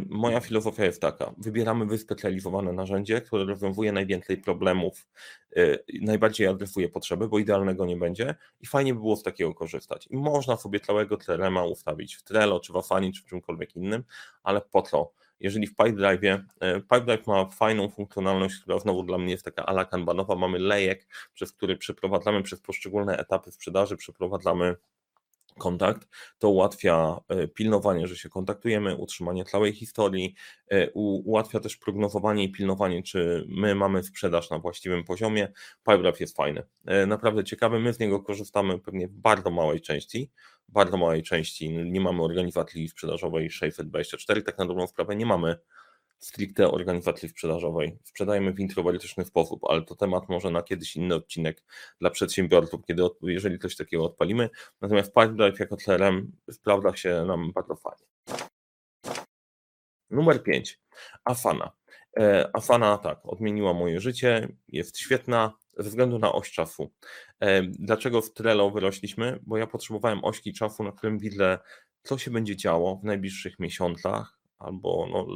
moja 0.10 0.40
filozofia 0.40 0.86
jest 0.86 1.02
taka: 1.02 1.34
wybieramy 1.38 1.86
wyspecjalizowane 1.86 2.74
narzędzie, 2.74 3.22
które 3.22 3.46
rozwiązuje 3.46 3.92
najwięcej 3.92 4.38
problemów, 4.38 5.08
e, 5.56 5.80
najbardziej 6.02 6.48
adresuje 6.48 6.90
potrzeby, 6.90 7.28
bo 7.28 7.40
idealnego 7.40 7.86
nie 7.86 7.98
będzie 7.98 8.36
i 8.62 8.68
fajnie 8.68 8.94
by 8.94 9.00
było 9.00 9.16
z 9.16 9.24
takiego 9.24 9.54
korzystać. 9.54 10.08
I 10.08 10.18
można 10.18 10.58
sobie 10.58 10.80
całego 10.80 11.18
crm 11.18 11.58
ustawić 11.58 12.16
w 12.16 12.24
Trello, 12.24 12.60
czy 12.60 12.74
w 12.74 12.82
czy 13.14 13.22
w 13.24 13.26
czymkolwiek 13.26 13.76
innym, 13.76 14.04
ale 14.44 14.62
po 14.62 14.82
co? 14.82 15.12
Jeżeli 15.40 15.68
w 15.68 15.76
Pipedrive, 15.76 16.24
e, 16.60 16.82
Pipedrive 16.82 17.28
ma 17.28 17.46
fajną 17.46 17.90
funkcjonalność, 17.90 18.60
która 18.60 18.80
znowu 18.80 19.04
dla 19.04 19.18
mnie 19.18 19.32
jest 19.32 19.46
taka 19.46 19.66
ala 19.66 19.86
kanbanowa, 19.86 20.36
mamy 20.36 20.60
lejek, 20.60 21.08
przez 21.34 21.52
który 21.52 21.78
przeprowadzamy 21.78 22.44
przez 22.44 22.60
poszczególne 22.60 23.18
etapy 23.18 23.52
sprzedaży, 23.52 23.98
przeprowadzamy 23.98 24.76
kontakt, 25.60 26.08
to 26.40 26.50
ułatwia 26.50 27.20
e, 27.28 27.48
pilnowanie, 27.48 28.08
że 28.08 28.16
się 28.16 28.30
kontaktujemy, 28.30 28.96
utrzymanie 28.96 29.46
całej 29.46 29.74
historii, 29.74 30.36
e, 30.68 30.92
ułatwia 30.92 31.60
też 31.60 31.78
prognozowanie 31.78 32.44
i 32.44 32.52
pilnowanie, 32.52 33.04
czy 33.04 33.46
my 33.48 33.76
mamy 33.76 34.04
sprzedaż 34.04 34.50
na 34.50 34.60
właściwym 34.60 35.04
poziomie. 35.04 35.52
Pipedrive 35.84 36.20
jest 36.20 36.38
fajny, 36.38 36.64
e, 36.86 37.06
naprawdę 37.06 37.44
ciekawy, 37.44 37.80
my 37.80 37.94
z 37.94 38.00
niego 38.00 38.20
korzystamy 38.20 38.80
pewnie 38.80 39.08
w 39.08 39.14
bardzo 39.14 39.52
małej 39.52 39.82
części, 39.82 40.32
bardzo 40.70 40.98
małej 40.98 41.24
części, 41.24 41.70
nie 41.70 42.02
mamy 42.02 42.24
organizacji 42.24 42.88
sprzedażowej 42.88 43.50
624, 43.52 44.42
tak 44.42 44.58
na 44.58 44.66
dobrą 44.66 44.88
sprawę 44.88 45.16
nie 45.16 45.26
mamy 45.26 45.56
stricte 46.24 46.72
organizacji 46.72 47.30
sprzedażowej. 47.30 47.98
Sprzedajemy 48.04 48.54
w 48.54 48.60
introwertyczny 48.60 49.26
sposób, 49.26 49.62
ale 49.70 49.82
to 49.82 49.96
temat 49.96 50.30
może 50.30 50.52
na 50.52 50.64
kiedyś 50.64 50.96
inny 50.96 51.16
odcinek 51.16 51.64
dla 52.02 52.10
przedsiębiorców, 52.10 52.86
kiedy, 52.86 53.04
jeżeli 53.22 53.60
coś 53.60 53.76
takiego 53.76 54.06
odpalimy. 54.06 54.50
Natomiast 54.82 55.14
Pipedrive 55.14 55.60
jako 55.60 55.78
CRM 55.78 56.32
sprawdza 56.52 56.96
się 56.96 57.26
nam 57.28 57.52
bardzo 57.52 57.76
fajnie. 57.76 58.06
Numer 60.10 60.44
5. 60.44 60.80
Afana. 61.26 61.72
E, 62.20 62.50
Afana 62.54 62.98
tak, 62.98 63.20
odmieniła 63.24 63.74
moje 63.74 64.00
życie, 64.00 64.48
jest 64.68 64.98
świetna 64.98 65.54
ze 65.78 65.90
względu 65.90 66.20
na 66.20 66.34
oś 66.34 66.52
czasu. 66.52 66.92
E, 67.40 67.64
dlaczego 67.64 68.22
w 68.22 68.34
Trello 68.34 68.72
wyrośliśmy? 68.72 69.40
Bo 69.44 69.58
ja 69.58 69.68
potrzebowałem 69.68 70.26
ośki 70.26 70.54
czasu, 70.54 70.84
na 70.84 70.92
którym 70.92 71.20
widzę, 71.20 71.60
co 72.04 72.18
się 72.18 72.32
będzie 72.32 72.56
działo 72.56 72.96
w 72.96 73.04
najbliższych 73.04 73.60
miesiącach, 73.60 74.43
albo 74.60 75.08
no, 75.12 75.28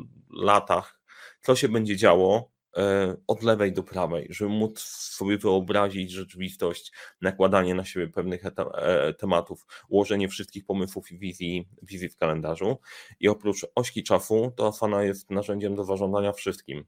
latach, 0.44 1.02
co 1.42 1.56
się 1.56 1.70
będzie 1.70 1.96
działo 1.96 2.52
e, 2.78 3.16
od 3.28 3.44
lewej 3.44 3.74
do 3.74 3.84
prawej, 3.84 4.28
żeby 4.30 4.52
móc 4.52 4.80
sobie 4.90 5.38
wyobrazić 5.38 6.12
rzeczywistość, 6.12 6.92
nakładanie 7.22 7.76
na 7.76 7.86
siebie 7.86 8.08
pewnych 8.08 8.44
e, 8.46 9.14
tematów, 9.14 9.66
ułożenie 9.90 10.28
wszystkich 10.28 10.66
pomysłów 10.66 11.12
i 11.12 11.20
wizji, 11.20 11.70
wizji 11.82 12.10
w 12.10 12.18
kalendarzu. 12.18 12.78
I 13.20 13.28
oprócz 13.28 13.66
ośki 13.76 14.04
czasu, 14.04 14.54
to 14.56 14.68
Asana 14.68 15.04
jest 15.04 15.32
narzędziem 15.32 15.76
do 15.76 15.84
zarządzania 15.84 16.34
wszystkim. 16.34 16.86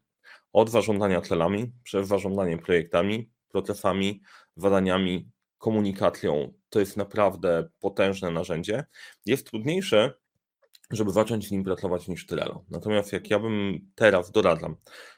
Od 0.53 0.69
zarządzania 0.69 1.21
celami, 1.21 1.71
przez 1.83 2.07
zarządzanie 2.07 2.57
projektami, 2.57 3.29
procesami, 3.49 4.21
zadaniami, 4.55 5.31
komunikacją. 5.57 6.53
To 6.69 6.79
jest 6.79 6.97
naprawdę 6.97 7.69
potężne 7.79 8.31
narzędzie. 8.31 8.85
Jest 9.25 9.47
trudniejsze 9.47 10.13
żeby 10.91 11.11
zacząć 11.11 11.47
z 11.47 11.51
nim 11.51 11.63
pracować 11.63 12.07
niż 12.07 12.25
Trello. 12.25 12.63
Natomiast 12.69 13.13
jak 13.13 13.29
ja 13.29 13.39
bym 13.39 13.79
teraz 13.95 14.31
doradzam, 14.31 14.75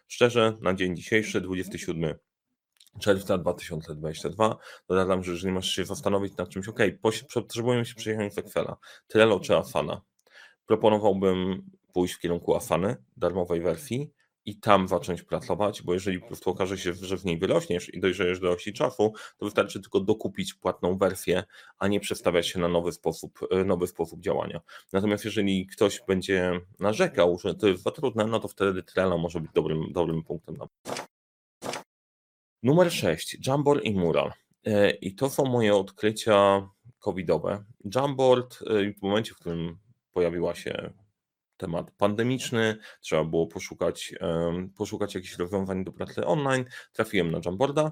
szczerze, 0.08 0.58
na 0.62 0.74
dzień 0.74 0.96
dzisiejszy, 0.96 1.42
27 1.42 2.16
czerwca 3.00 3.38
2022, 3.38 4.58
doradzam, 4.90 5.24
że 5.24 5.32
jeżeli 5.32 5.54
masz 5.54 5.72
się 5.72 5.86
zastanowić 5.86 6.38
nad 6.38 6.50
czymś, 6.50 6.68
ok, 6.68 6.80
potrzebujemy 7.34 7.86
się 7.86 7.96
przejechać 7.96 8.34
z 8.34 8.38
Excela, 8.38 8.78
Trello 9.08 9.40
czy 9.40 9.58
Asana, 9.58 10.02
proponowałbym 10.66 11.64
pójść 11.94 12.14
w 12.14 12.20
kierunku 12.20 12.56
Asany, 12.56 12.96
darmowej 13.18 13.62
wersji, 13.62 14.12
i 14.46 14.60
tam 14.60 14.88
zacząć 14.88 15.24
pracować, 15.24 15.82
bo 15.82 15.94
jeżeli 15.94 16.20
po 16.20 16.28
prostu 16.28 16.50
okaże 16.50 16.78
się, 16.78 16.94
że 16.94 17.18
w 17.18 17.26
niej 17.26 17.38
wyrośniesz 17.38 17.94
i 17.94 18.00
dojrzejesz 18.00 18.40
do 18.40 18.52
osi 18.52 18.74
czasu, 18.74 19.14
to 19.38 19.46
wystarczy 19.46 19.82
tylko 19.82 20.00
dokupić 20.00 20.54
płatną 20.54 20.98
wersję, 20.98 21.44
a 21.78 21.88
nie 21.88 22.00
przestawiać 22.00 22.48
się 22.48 22.60
na 22.60 22.68
nowy 22.68 22.92
sposób, 22.92 23.40
e, 23.52 23.64
nowy 23.64 23.88
sposób 23.88 24.22
działania. 24.22 24.62
Natomiast 24.94 25.26
jeżeli 25.26 25.68
ktoś 25.68 26.02
będzie 26.08 26.62
narzekał, 26.80 27.40
że 27.40 27.56
to 27.56 27.68
jest 27.68 27.84
za 27.84 27.92
trudne, 27.92 28.26
no 28.26 28.40
to 28.40 28.48
wtedy 28.48 28.84
Trello 28.84 29.18
może 29.18 29.42
być 29.42 29.52
dobrym, 29.54 29.92
dobrym 29.92 30.24
punktem. 30.24 30.58
Numer 32.64 32.92
6. 32.92 33.48
Jamboard 33.48 33.84
i 33.84 33.94
Mural. 33.94 34.32
E, 34.66 34.90
I 34.90 35.16
to 35.16 35.30
są 35.30 35.46
moje 35.46 35.76
odkrycia 35.76 36.70
covidowe. 37.00 37.64
Jamboard 37.96 38.60
e, 38.62 38.94
w 38.94 39.02
momencie, 39.02 39.34
w 39.34 39.38
którym 39.38 39.78
pojawiła 40.12 40.56
się 40.56 40.94
temat 41.62 41.92
pandemiczny, 41.92 42.78
trzeba 43.02 43.24
było 43.24 43.48
poszukać, 43.48 44.16
poszukać 44.78 45.16
jakichś 45.16 45.38
rozwiązań 45.38 45.84
do 45.84 45.92
pracy 45.92 46.26
online. 46.26 46.66
Trafiłem 46.94 47.32
na 47.32 47.40
Jamboarda 47.46 47.92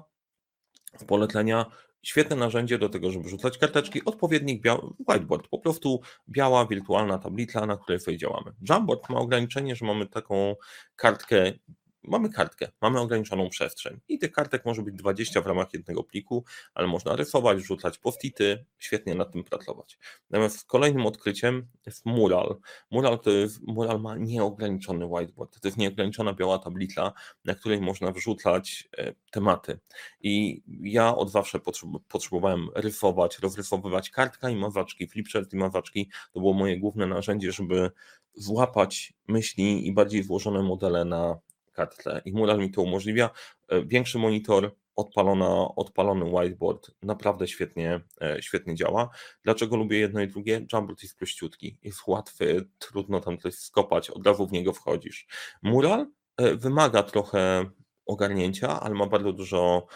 w 0.98 1.04
polecenia. 1.04 1.66
Świetne 2.02 2.36
narzędzie 2.36 2.78
do 2.78 2.88
tego, 2.88 3.10
żeby 3.10 3.28
rzucać 3.28 3.58
karteczki, 3.58 4.04
odpowiednik 4.04 4.64
bia- 4.64 4.92
whiteboard, 5.08 5.48
po 5.48 5.58
prostu 5.58 6.00
biała 6.28 6.66
wirtualna 6.66 7.18
tablica, 7.18 7.66
na 7.66 7.76
której 7.76 8.00
sobie 8.00 8.18
działamy. 8.18 8.52
Jamboard 8.68 9.08
ma 9.08 9.18
ograniczenie, 9.18 9.76
że 9.76 9.86
mamy 9.86 10.06
taką 10.06 10.56
kartkę 10.96 11.52
mamy 12.02 12.30
kartkę, 12.30 12.68
mamy 12.80 13.00
ograniczoną 13.00 13.48
przestrzeń 13.48 14.00
i 14.08 14.18
tych 14.18 14.32
kartek 14.32 14.64
może 14.64 14.82
być 14.82 14.94
20 14.94 15.40
w 15.40 15.46
ramach 15.46 15.72
jednego 15.72 16.04
pliku, 16.04 16.44
ale 16.74 16.86
można 16.86 17.16
rysować, 17.16 17.60
rzucać 17.60 17.98
postity, 17.98 18.64
świetnie 18.78 19.14
nad 19.14 19.32
tym 19.32 19.44
pracować. 19.44 19.98
Natomiast 20.30 20.64
kolejnym 20.64 21.06
odkryciem 21.06 21.66
jest 21.86 22.06
mural. 22.06 22.56
Mural 22.90 23.18
to 23.18 23.30
jest, 23.30 23.62
mural 23.62 24.00
ma 24.00 24.16
nieograniczony 24.16 25.06
whiteboard, 25.06 25.60
to 25.60 25.68
jest 25.68 25.78
nieograniczona 25.78 26.32
biała 26.32 26.58
tablica, 26.58 27.12
na 27.44 27.54
której 27.54 27.80
można 27.80 28.12
wrzucać 28.12 28.88
e, 28.98 29.14
tematy. 29.30 29.78
I 30.20 30.62
ja 30.82 31.16
od 31.16 31.30
zawsze 31.30 31.60
potrzebowałem 32.08 32.68
rysować, 32.74 33.38
rozrysowywać 33.38 34.10
kartka 34.10 34.50
i 34.50 34.56
mazaczki, 34.56 35.06
flipchart 35.06 35.52
i 35.52 35.56
mazaczki, 35.56 36.10
to 36.32 36.40
było 36.40 36.52
moje 36.52 36.78
główne 36.78 37.06
narzędzie, 37.06 37.52
żeby 37.52 37.90
złapać 38.34 39.12
myśli 39.28 39.86
i 39.86 39.92
bardziej 39.92 40.22
złożone 40.22 40.62
modele 40.62 41.04
na 41.04 41.38
kartce 41.72 42.22
i 42.24 42.32
Mural 42.32 42.58
mi 42.58 42.70
to 42.70 42.82
umożliwia. 42.82 43.30
E, 43.68 43.84
większy 43.84 44.18
monitor, 44.18 44.76
odpalona, 44.96 45.74
odpalony 45.76 46.24
whiteboard 46.24 46.90
naprawdę 47.02 47.48
świetnie, 47.48 48.00
e, 48.20 48.42
świetnie 48.42 48.74
działa. 48.74 49.10
Dlaczego 49.44 49.76
lubię 49.76 49.98
jedno 49.98 50.20
i 50.20 50.28
drugie? 50.28 50.66
Jamboard 50.72 51.02
jest 51.02 51.18
prościutki, 51.18 51.78
jest 51.82 52.06
łatwy, 52.06 52.68
trudno 52.78 53.20
tam 53.20 53.38
coś 53.38 53.54
skopać, 53.54 54.10
od 54.10 54.26
razu 54.26 54.46
w 54.46 54.52
niego 54.52 54.72
wchodzisz. 54.72 55.26
Mural 55.62 56.06
e, 56.36 56.56
wymaga 56.56 57.02
trochę 57.02 57.70
ogarnięcia, 58.06 58.80
ale 58.80 58.94
ma 58.94 59.06
bardzo 59.06 59.32
dużo 59.32 59.86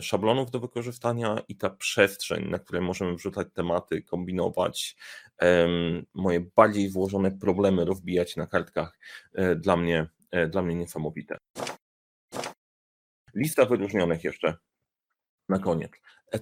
szablonów 0.00 0.50
do 0.50 0.60
wykorzystania 0.60 1.38
i 1.48 1.56
ta 1.56 1.70
przestrzeń, 1.70 2.48
na 2.50 2.58
której 2.58 2.82
możemy 2.82 3.14
wrzucać 3.14 3.48
tematy, 3.54 4.02
kombinować, 4.02 4.96
moje 6.14 6.40
bardziej 6.56 6.88
złożone 6.88 7.30
problemy 7.30 7.84
rozbijać 7.84 8.36
na 8.36 8.46
kartkach, 8.46 8.98
dla 9.56 9.76
mnie, 9.76 10.06
dla 10.50 10.62
mnie 10.62 10.74
niesamowite. 10.74 11.38
Lista 13.34 13.64
wyróżnionych 13.64 14.24
jeszcze 14.24 14.56
na 15.48 15.58
koniec. 15.58 15.92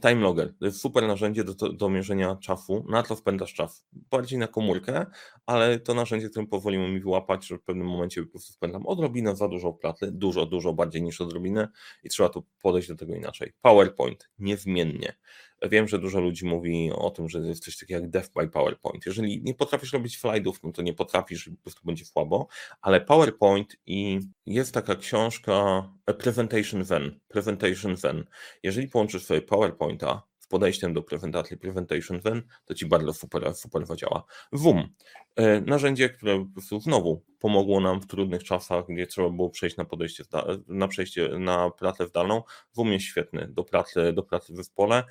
Time 0.03 0.21
Logger 0.21 0.55
to 0.59 0.65
jest 0.65 0.81
super 0.81 1.07
narzędzie 1.07 1.45
do, 1.45 1.73
do 1.73 1.89
mierzenia 1.89 2.37
czasu. 2.37 2.85
Na 2.89 3.03
co 3.03 3.17
spędzasz 3.17 3.55
czas? 3.55 3.87
Bardziej 3.93 4.39
na 4.39 4.47
komórkę, 4.47 5.07
ale 5.47 5.81
to 5.81 5.95
narzędzie, 5.95 6.31
którym 6.31 6.47
pozwoliło 6.47 6.89
mi 6.89 7.01
wyłapać, 7.01 7.47
że 7.47 7.59
w 7.59 7.63
pewnym 7.63 7.87
momencie 7.87 8.23
po 8.23 8.31
prostu 8.31 8.53
spędzam 8.53 8.87
odrobinę 8.87 9.37
za 9.37 9.49
dużo 9.49 9.73
pracy, 9.73 10.13
dużo, 10.13 10.47
dużo 10.47 10.73
bardziej 10.73 11.03
niż 11.03 11.21
odrobinę 11.21 11.69
i 12.03 12.09
trzeba 12.09 12.29
tu 12.29 12.47
podejść 12.63 12.89
do 12.89 12.97
tego 12.97 13.15
inaczej. 13.15 13.53
PowerPoint, 13.63 14.29
niezmiennie. 14.39 15.17
Wiem, 15.63 15.89
że 15.89 15.99
dużo 15.99 16.21
ludzi 16.21 16.47
mówi 16.47 16.91
o 16.95 17.11
tym, 17.11 17.29
że 17.29 17.39
jest 17.39 17.65
coś 17.65 17.79
takiego 17.79 18.01
jak 18.01 18.11
Death 18.11 18.31
by 18.35 18.49
PowerPoint. 18.49 19.07
Jeżeli 19.07 19.43
nie 19.43 19.55
potrafisz 19.55 19.93
robić 19.93 20.19
slajdów, 20.19 20.63
no 20.63 20.73
to 20.73 20.83
nie 20.83 20.95
potrafisz, 20.95 21.49
po 21.49 21.63
prostu 21.63 21.81
będzie 21.85 22.05
słabo, 22.05 22.47
ale 22.81 23.01
PowerPoint 23.01 23.77
i 23.87 24.21
jest 24.47 24.75
taka 24.75 24.95
książka 24.97 25.89
Presentation 26.19 26.85
Zen, 26.85 27.21
Presentation 27.29 27.97
Zen. 27.97 28.25
Jeżeli 28.63 28.89
połączysz 28.89 29.25
sobie 29.25 29.43
PowerPointa 29.43 30.23
z 30.47 30.49
podejściem 30.49 30.95
do 30.95 31.03
prezentacji 31.03 31.57
Presentation 31.57 32.21
Zen, 32.21 32.43
to 32.65 32.75
ci 32.75 32.87
bardzo 32.87 33.13
super, 33.13 33.55
super 33.55 33.87
zadziała. 33.87 34.25
Zoom, 34.53 34.89
e, 35.37 35.61
narzędzie, 35.61 36.09
które 36.09 36.39
po 36.39 36.53
prostu 36.53 36.81
znowu 36.81 37.25
pomogło 37.39 37.81
nam 37.81 38.01
w 38.01 38.07
trudnych 38.07 38.45
czasach, 38.45 38.85
gdzie 38.89 39.07
trzeba 39.07 39.31
było 39.31 39.51
przejść 39.51 39.77
na 39.77 39.85
podejście, 39.85 40.25
na 40.69 40.89
przejście 40.89 41.29
na 41.29 41.71
pracę 41.71 42.07
zdalną. 42.07 42.43
Zoom 42.73 42.93
jest 42.93 43.05
świetny 43.05 43.49
do 43.51 43.65
pracy, 43.65 44.13
do 44.13 44.23
pracy 44.23 44.53
w 44.53 44.57
zespole. 44.57 45.05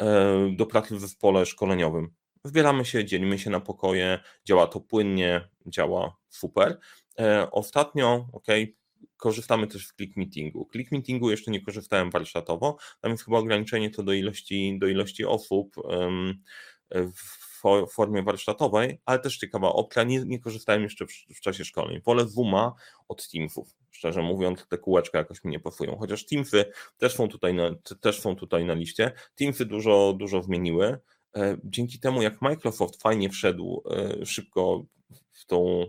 E, 0.00 0.50
do 0.56 0.66
pracy 0.66 0.96
w 0.96 1.00
zespole 1.00 1.46
szkoleniowym. 1.46 2.10
Wybieramy 2.44 2.84
się, 2.84 3.04
dzielimy 3.04 3.38
się 3.38 3.50
na 3.50 3.60
pokoje, 3.60 4.18
działa 4.44 4.66
to 4.66 4.80
płynnie, 4.80 5.48
działa 5.66 6.16
super. 6.28 6.78
E, 7.20 7.50
ostatnio, 7.50 8.28
ok, 8.32 8.46
korzystamy 9.16 9.66
też 9.66 9.86
z 9.86 9.94
Click 9.96 10.16
Meetingu. 10.16 10.68
Click 10.72 10.92
Meetingu 10.92 11.30
jeszcze 11.30 11.50
nie 11.50 11.60
korzystałem 11.60 12.10
warsztatowo, 12.10 12.76
tam 13.00 13.10
jest 13.10 13.24
chyba 13.24 13.38
ograniczenie 13.38 13.90
to 13.90 14.02
do 14.02 14.12
ilości, 14.12 14.78
do 14.78 14.86
ilości 14.86 15.24
osób 15.24 15.74
w 16.90 17.43
formie 17.90 18.22
warsztatowej, 18.22 19.00
ale 19.04 19.18
też 19.18 19.38
ciekawa 19.38 19.68
opcja, 19.68 20.02
nie, 20.02 20.24
nie 20.24 20.38
korzystałem 20.38 20.82
jeszcze 20.82 21.06
w, 21.06 21.10
w 21.36 21.40
czasie 21.40 21.64
szkoleń. 21.64 22.00
Wolę 22.04 22.26
Zooma 22.26 22.74
od 23.08 23.28
Teamsów 23.28 23.76
szczerze 23.94 24.22
mówiąc, 24.22 24.66
te 24.68 24.78
kółeczka 24.78 25.18
jakoś 25.18 25.44
mi 25.44 25.50
nie 25.50 25.60
pasują. 25.60 25.96
Chociaż 25.98 26.26
Teamsy 26.26 26.64
też 26.98 27.14
są 27.14 27.28
tutaj 27.28 27.54
na, 27.54 27.70
też 28.00 28.20
są 28.20 28.36
tutaj 28.36 28.64
na 28.64 28.74
liście. 28.74 29.12
Teamsy 29.34 29.66
dużo, 29.66 30.14
dużo 30.18 30.42
zmieniły. 30.42 30.98
E, 31.36 31.56
dzięki 31.64 31.98
temu, 31.98 32.22
jak 32.22 32.42
Microsoft 32.42 33.02
fajnie 33.02 33.30
wszedł 33.30 33.82
e, 33.90 34.26
szybko 34.26 34.84
w 35.32 35.46
tą 35.46 35.86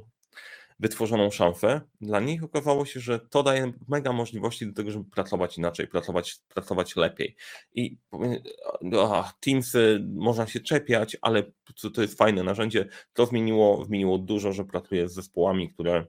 wytworzoną 0.80 1.32
szansę, 1.32 1.82
dla 2.02 2.20
nich 2.20 2.44
okazało 2.44 2.86
się, 2.86 3.00
że 3.00 3.20
to 3.20 3.44
daje 3.44 3.74
mega 3.88 4.14
możliwości 4.14 4.68
do 4.68 4.74
tego, 4.74 4.92
żeby 4.92 5.10
pracować 5.10 5.58
inaczej, 5.58 5.88
pracować, 5.88 6.40
pracować 6.54 6.96
lepiej. 6.96 7.36
I 7.74 7.98
Teamsy 9.40 10.06
można 10.14 10.48
się 10.48 10.60
czepiać, 10.60 11.18
ale 11.22 11.44
to, 11.82 11.90
to 11.90 12.02
jest 12.02 12.18
fajne 12.18 12.44
narzędzie. 12.44 12.88
To 13.14 13.26
zmieniło, 13.26 13.86
zmieniło 13.86 14.18
dużo, 14.18 14.54
że 14.54 14.66
pracuję 14.66 15.10
z 15.10 15.14
zespołami, 15.14 15.74
które 15.74 16.06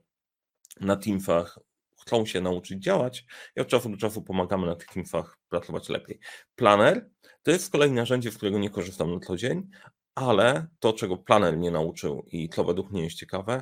na 0.79 0.95
Teamsach 0.95 1.59
chcą 2.01 2.25
się 2.25 2.41
nauczyć 2.41 2.83
działać 2.83 3.25
i 3.55 3.59
od 3.59 3.67
czasu 3.67 3.89
do 3.89 3.97
czasu 3.97 4.21
pomagamy 4.21 4.67
na 4.67 4.75
tych 4.75 4.87
teamsach 4.87 5.37
pracować 5.49 5.89
lepiej. 5.89 6.19
Planer 6.55 7.09
to 7.43 7.51
jest 7.51 7.65
z 7.65 7.69
kolei 7.69 7.91
narzędzie, 7.91 8.31
z 8.31 8.37
którego 8.37 8.59
nie 8.59 8.69
korzystam 8.69 9.13
na 9.13 9.19
co 9.19 9.37
dzień, 9.37 9.69
ale 10.15 10.67
to, 10.79 10.93
czego 10.93 11.17
planer 11.17 11.57
mnie 11.57 11.71
nauczył 11.71 12.25
i 12.31 12.49
co 12.49 12.63
według 12.63 12.91
mnie 12.91 13.03
jest 13.03 13.15
ciekawe, 13.15 13.61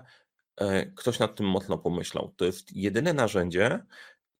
ktoś 0.95 1.19
nad 1.19 1.35
tym 1.35 1.45
mocno 1.45 1.77
pomyślał. 1.77 2.33
To 2.37 2.45
jest 2.45 2.75
jedyne 2.75 3.13
narzędzie, 3.13 3.79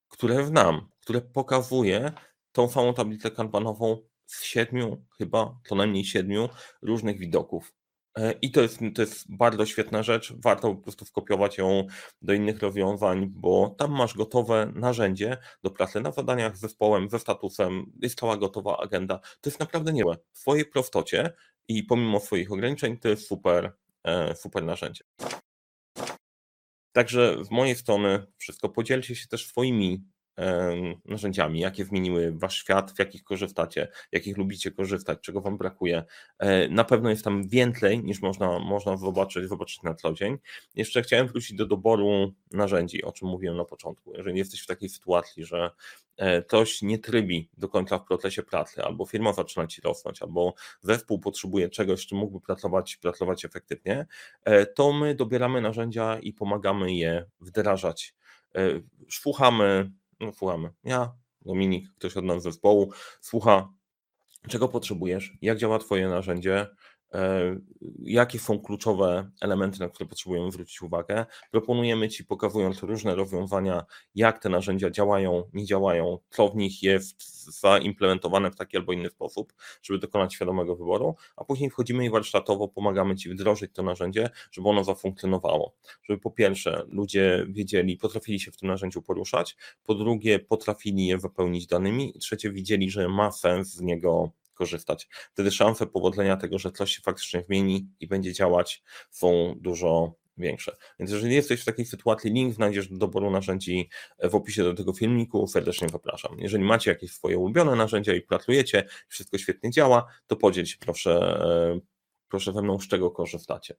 które 0.07 0.45
znam, 0.45 0.89
które 1.01 1.21
pokazuje 1.21 2.11
tą 2.51 2.69
samą 2.69 2.93
tablicę 2.93 3.31
kanbanową 3.31 3.97
z 4.25 4.43
siedmiu, 4.43 5.05
chyba 5.17 5.59
co 5.67 5.75
najmniej 5.75 6.05
siedmiu 6.05 6.49
różnych 6.81 7.19
widoków. 7.19 7.73
E, 8.17 8.31
I 8.31 8.51
to 8.51 8.61
jest, 8.61 8.79
to 8.95 9.01
jest 9.01 9.35
bardzo 9.35 9.65
świetna 9.65 10.03
rzecz. 10.03 10.33
Warto 10.37 10.75
po 10.75 10.81
prostu 10.81 11.05
skopiować 11.05 11.57
ją 11.57 11.87
do 12.21 12.33
innych 12.33 12.59
rozwiązań, 12.59 13.27
bo 13.29 13.75
tam 13.77 13.91
masz 13.91 14.13
gotowe 14.13 14.71
narzędzie 14.75 15.37
do 15.63 15.71
pracy 15.71 16.01
na 16.01 16.11
zadaniach 16.11 16.57
z 16.57 16.59
zespołem, 16.59 17.09
ze 17.09 17.19
statusem, 17.19 17.91
jest 18.01 18.19
cała 18.19 18.37
gotowa 18.37 18.77
agenda. 18.77 19.19
To 19.19 19.49
jest 19.49 19.59
naprawdę 19.59 19.93
niezłe. 19.93 20.17
W 20.33 20.37
swojej 20.37 20.65
prostocie 20.65 21.33
i 21.67 21.83
pomimo 21.83 22.19
swoich 22.19 22.51
ograniczeń 22.51 22.97
to 22.97 23.09
jest 23.09 23.27
super, 23.27 23.73
e, 24.03 24.35
super 24.35 24.63
narzędzie. 24.63 25.03
Także 26.95 27.45
z 27.45 27.51
mojej 27.51 27.75
strony 27.75 28.25
wszystko. 28.37 28.69
Podzielcie 28.69 29.15
się 29.15 29.27
też 29.27 29.47
swoimi 29.47 30.03
narzędziami, 31.05 31.59
jakie 31.59 31.85
zmieniły 31.85 32.31
wasz 32.35 32.57
świat, 32.57 32.91
w 32.91 32.99
jakich 32.99 33.23
korzystacie, 33.23 33.87
jakich 34.11 34.37
lubicie 34.37 34.71
korzystać, 34.71 35.19
czego 35.21 35.41
wam 35.41 35.57
brakuje. 35.57 36.03
E, 36.39 36.67
na 36.67 36.83
pewno 36.83 37.09
jest 37.09 37.23
tam 37.23 37.47
więcej 37.47 38.03
niż 38.03 38.21
można, 38.21 38.59
można 38.59 38.97
zobaczyć, 38.97 39.49
zobaczyć 39.49 39.83
na 39.83 39.93
co 39.93 40.13
dzień. 40.13 40.37
Jeszcze 40.75 41.01
chciałem 41.01 41.27
wrócić 41.27 41.57
do 41.57 41.65
doboru 41.65 42.33
narzędzi, 42.51 43.03
o 43.03 43.11
czym 43.11 43.27
mówiłem 43.27 43.57
na 43.57 43.65
początku. 43.65 44.13
Jeżeli 44.13 44.37
jesteś 44.37 44.61
w 44.61 44.67
takiej 44.67 44.89
sytuacji, 44.89 45.45
że 45.45 45.71
e, 46.17 46.43
coś 46.43 46.81
nie 46.81 46.99
trybi 46.99 47.49
do 47.57 47.69
końca 47.69 47.99
w 47.99 48.05
procesie 48.05 48.43
pracy, 48.43 48.83
albo 48.83 49.05
firma 49.05 49.33
zaczyna 49.33 49.67
ci 49.67 49.81
rosnąć, 49.81 50.21
albo 50.21 50.53
zespół 50.81 51.19
potrzebuje 51.19 51.69
czegoś, 51.69 52.05
czym 52.05 52.17
mógłby 52.17 52.41
pracować, 52.41 52.95
pracować 52.95 53.45
efektywnie, 53.45 54.05
e, 54.43 54.65
to 54.65 54.93
my 54.93 55.15
dobieramy 55.15 55.61
narzędzia 55.61 56.19
i 56.19 56.33
pomagamy 56.33 56.93
je 56.93 57.25
wdrażać. 57.41 58.15
Słuchamy, 59.09 59.91
no, 60.19 60.33
słuchamy. 60.33 60.69
Ja, 60.83 61.13
Dominik, 61.41 61.93
ktoś 61.95 62.17
od 62.17 62.25
nas 62.25 62.41
z 62.41 62.43
zespołu, 62.43 62.91
słucha, 63.21 63.69
czego 64.47 64.67
potrzebujesz, 64.67 65.33
jak 65.41 65.57
działa 65.57 65.79
Twoje 65.79 66.07
narzędzie, 66.07 66.67
jakie 68.03 68.39
są 68.39 68.59
kluczowe 68.59 69.31
elementy, 69.41 69.79
na 69.79 69.89
które 69.89 70.09
potrzebujemy 70.09 70.51
zwrócić 70.51 70.81
uwagę. 70.81 71.25
Proponujemy 71.51 72.09
Ci, 72.09 72.25
pokazując 72.25 72.83
różne 72.83 73.15
rozwiązania, 73.15 73.85
jak 74.15 74.39
te 74.39 74.49
narzędzia 74.49 74.89
działają, 74.89 75.43
nie 75.53 75.65
działają, 75.65 76.17
co 76.29 76.49
w 76.49 76.55
nich 76.55 76.83
jest 76.83 77.35
zaimplementowane 77.59 78.51
w 78.51 78.55
taki 78.55 78.77
albo 78.77 78.93
inny 78.93 79.09
sposób, 79.09 79.53
żeby 79.83 79.99
dokonać 79.99 80.33
świadomego 80.33 80.75
wyboru, 80.75 81.15
a 81.35 81.43
później 81.43 81.69
wchodzimy 81.69 82.05
i 82.05 82.09
warsztatowo 82.09 82.67
pomagamy 82.67 83.15
Ci 83.15 83.29
wdrożyć 83.29 83.71
to 83.73 83.83
narzędzie, 83.83 84.29
żeby 84.51 84.69
ono 84.69 84.83
zafunkcjonowało. 84.83 85.75
Żeby 86.03 86.19
po 86.19 86.31
pierwsze 86.31 86.85
ludzie 86.87 87.45
wiedzieli, 87.49 87.97
potrafili 87.97 88.39
się 88.39 88.51
w 88.51 88.57
tym 88.57 88.69
narzędziu 88.69 89.01
poruszać, 89.01 89.57
po 89.83 89.95
drugie 89.95 90.39
potrafili 90.39 91.07
je 91.07 91.17
wypełnić 91.17 91.67
danymi 91.67 92.13
trzecie 92.13 92.51
widzieli, 92.51 92.89
że 92.89 93.09
ma 93.09 93.31
sens 93.31 93.73
z 93.73 93.81
niego 93.81 94.31
korzystać. 94.55 95.07
Wtedy 95.33 95.51
szanse 95.51 95.85
powodzenia 95.85 96.37
tego, 96.37 96.59
że 96.59 96.71
coś 96.71 96.95
się 96.95 97.01
faktycznie 97.01 97.43
zmieni 97.43 97.87
i 97.99 98.07
będzie 98.07 98.33
działać, 98.33 98.83
są 99.09 99.55
dużo 99.57 100.15
większe. 100.37 100.75
Więc 100.99 101.11
jeżeli 101.11 101.35
jesteś 101.35 101.61
w 101.61 101.65
takiej 101.65 101.85
sytuacji, 101.85 102.31
link 102.31 102.53
znajdziesz 102.53 102.87
do 102.87 102.97
doboru 102.97 103.31
narzędzi 103.31 103.89
w 104.23 104.35
opisie 104.35 104.63
do 104.63 104.73
tego 104.73 104.93
filmiku, 104.93 105.47
serdecznie 105.47 105.89
zapraszam. 105.89 106.39
Jeżeli 106.39 106.63
macie 106.63 106.91
jakieś 106.91 107.11
swoje 107.11 107.37
ulubione 107.37 107.75
narzędzia 107.75 108.13
i 108.13 108.21
pracujecie, 108.21 108.87
wszystko 109.07 109.37
świetnie 109.37 109.71
działa, 109.71 110.05
to 110.27 110.35
podziel 110.35 110.65
się 110.65 110.77
proszę 110.79 111.39
e, 111.75 111.94
proszę 112.29 112.53
ze 112.53 112.61
mną, 112.61 112.79
z 112.79 112.87
czego 112.87 113.11
korzystacie. 113.11 113.75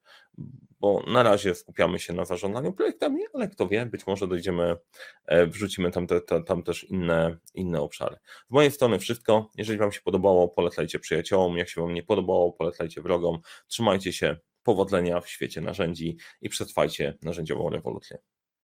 Bo 0.80 1.02
na 1.06 1.22
razie 1.22 1.54
skupiamy 1.54 1.98
się 1.98 2.12
na 2.12 2.24
zarządzaniu 2.24 2.72
projektami, 2.72 3.20
ale 3.34 3.48
kto 3.48 3.68
wie, 3.68 3.86
być 3.86 4.06
może 4.06 4.28
dojdziemy, 4.28 4.76
e, 5.24 5.46
wrzucimy 5.46 5.90
tam, 5.90 6.06
te, 6.06 6.20
tam 6.46 6.62
też 6.62 6.84
inne, 6.84 7.36
inne 7.54 7.80
obszary. 7.80 8.16
Z 8.48 8.50
mojej 8.50 8.70
strony 8.70 8.98
wszystko. 8.98 9.50
Jeżeli 9.56 9.78
Wam 9.78 9.92
się 9.92 10.00
podobało, 10.00 10.48
polecajcie 10.48 10.98
przyjaciołom. 10.98 11.56
Jak 11.56 11.68
się 11.68 11.80
Wam 11.80 11.94
nie 11.94 12.02
podobało, 12.02 12.52
polecajcie 12.52 13.02
wrogom. 13.02 13.38
Trzymajcie 13.66 14.12
się. 14.12 14.36
Powodzenia 14.62 15.20
w 15.20 15.28
świecie 15.28 15.60
narzędzi 15.60 16.16
i 16.40 16.48
przetrwajcie 16.48 17.18
narzędziową 17.22 17.70
rewolucję. 17.70 18.18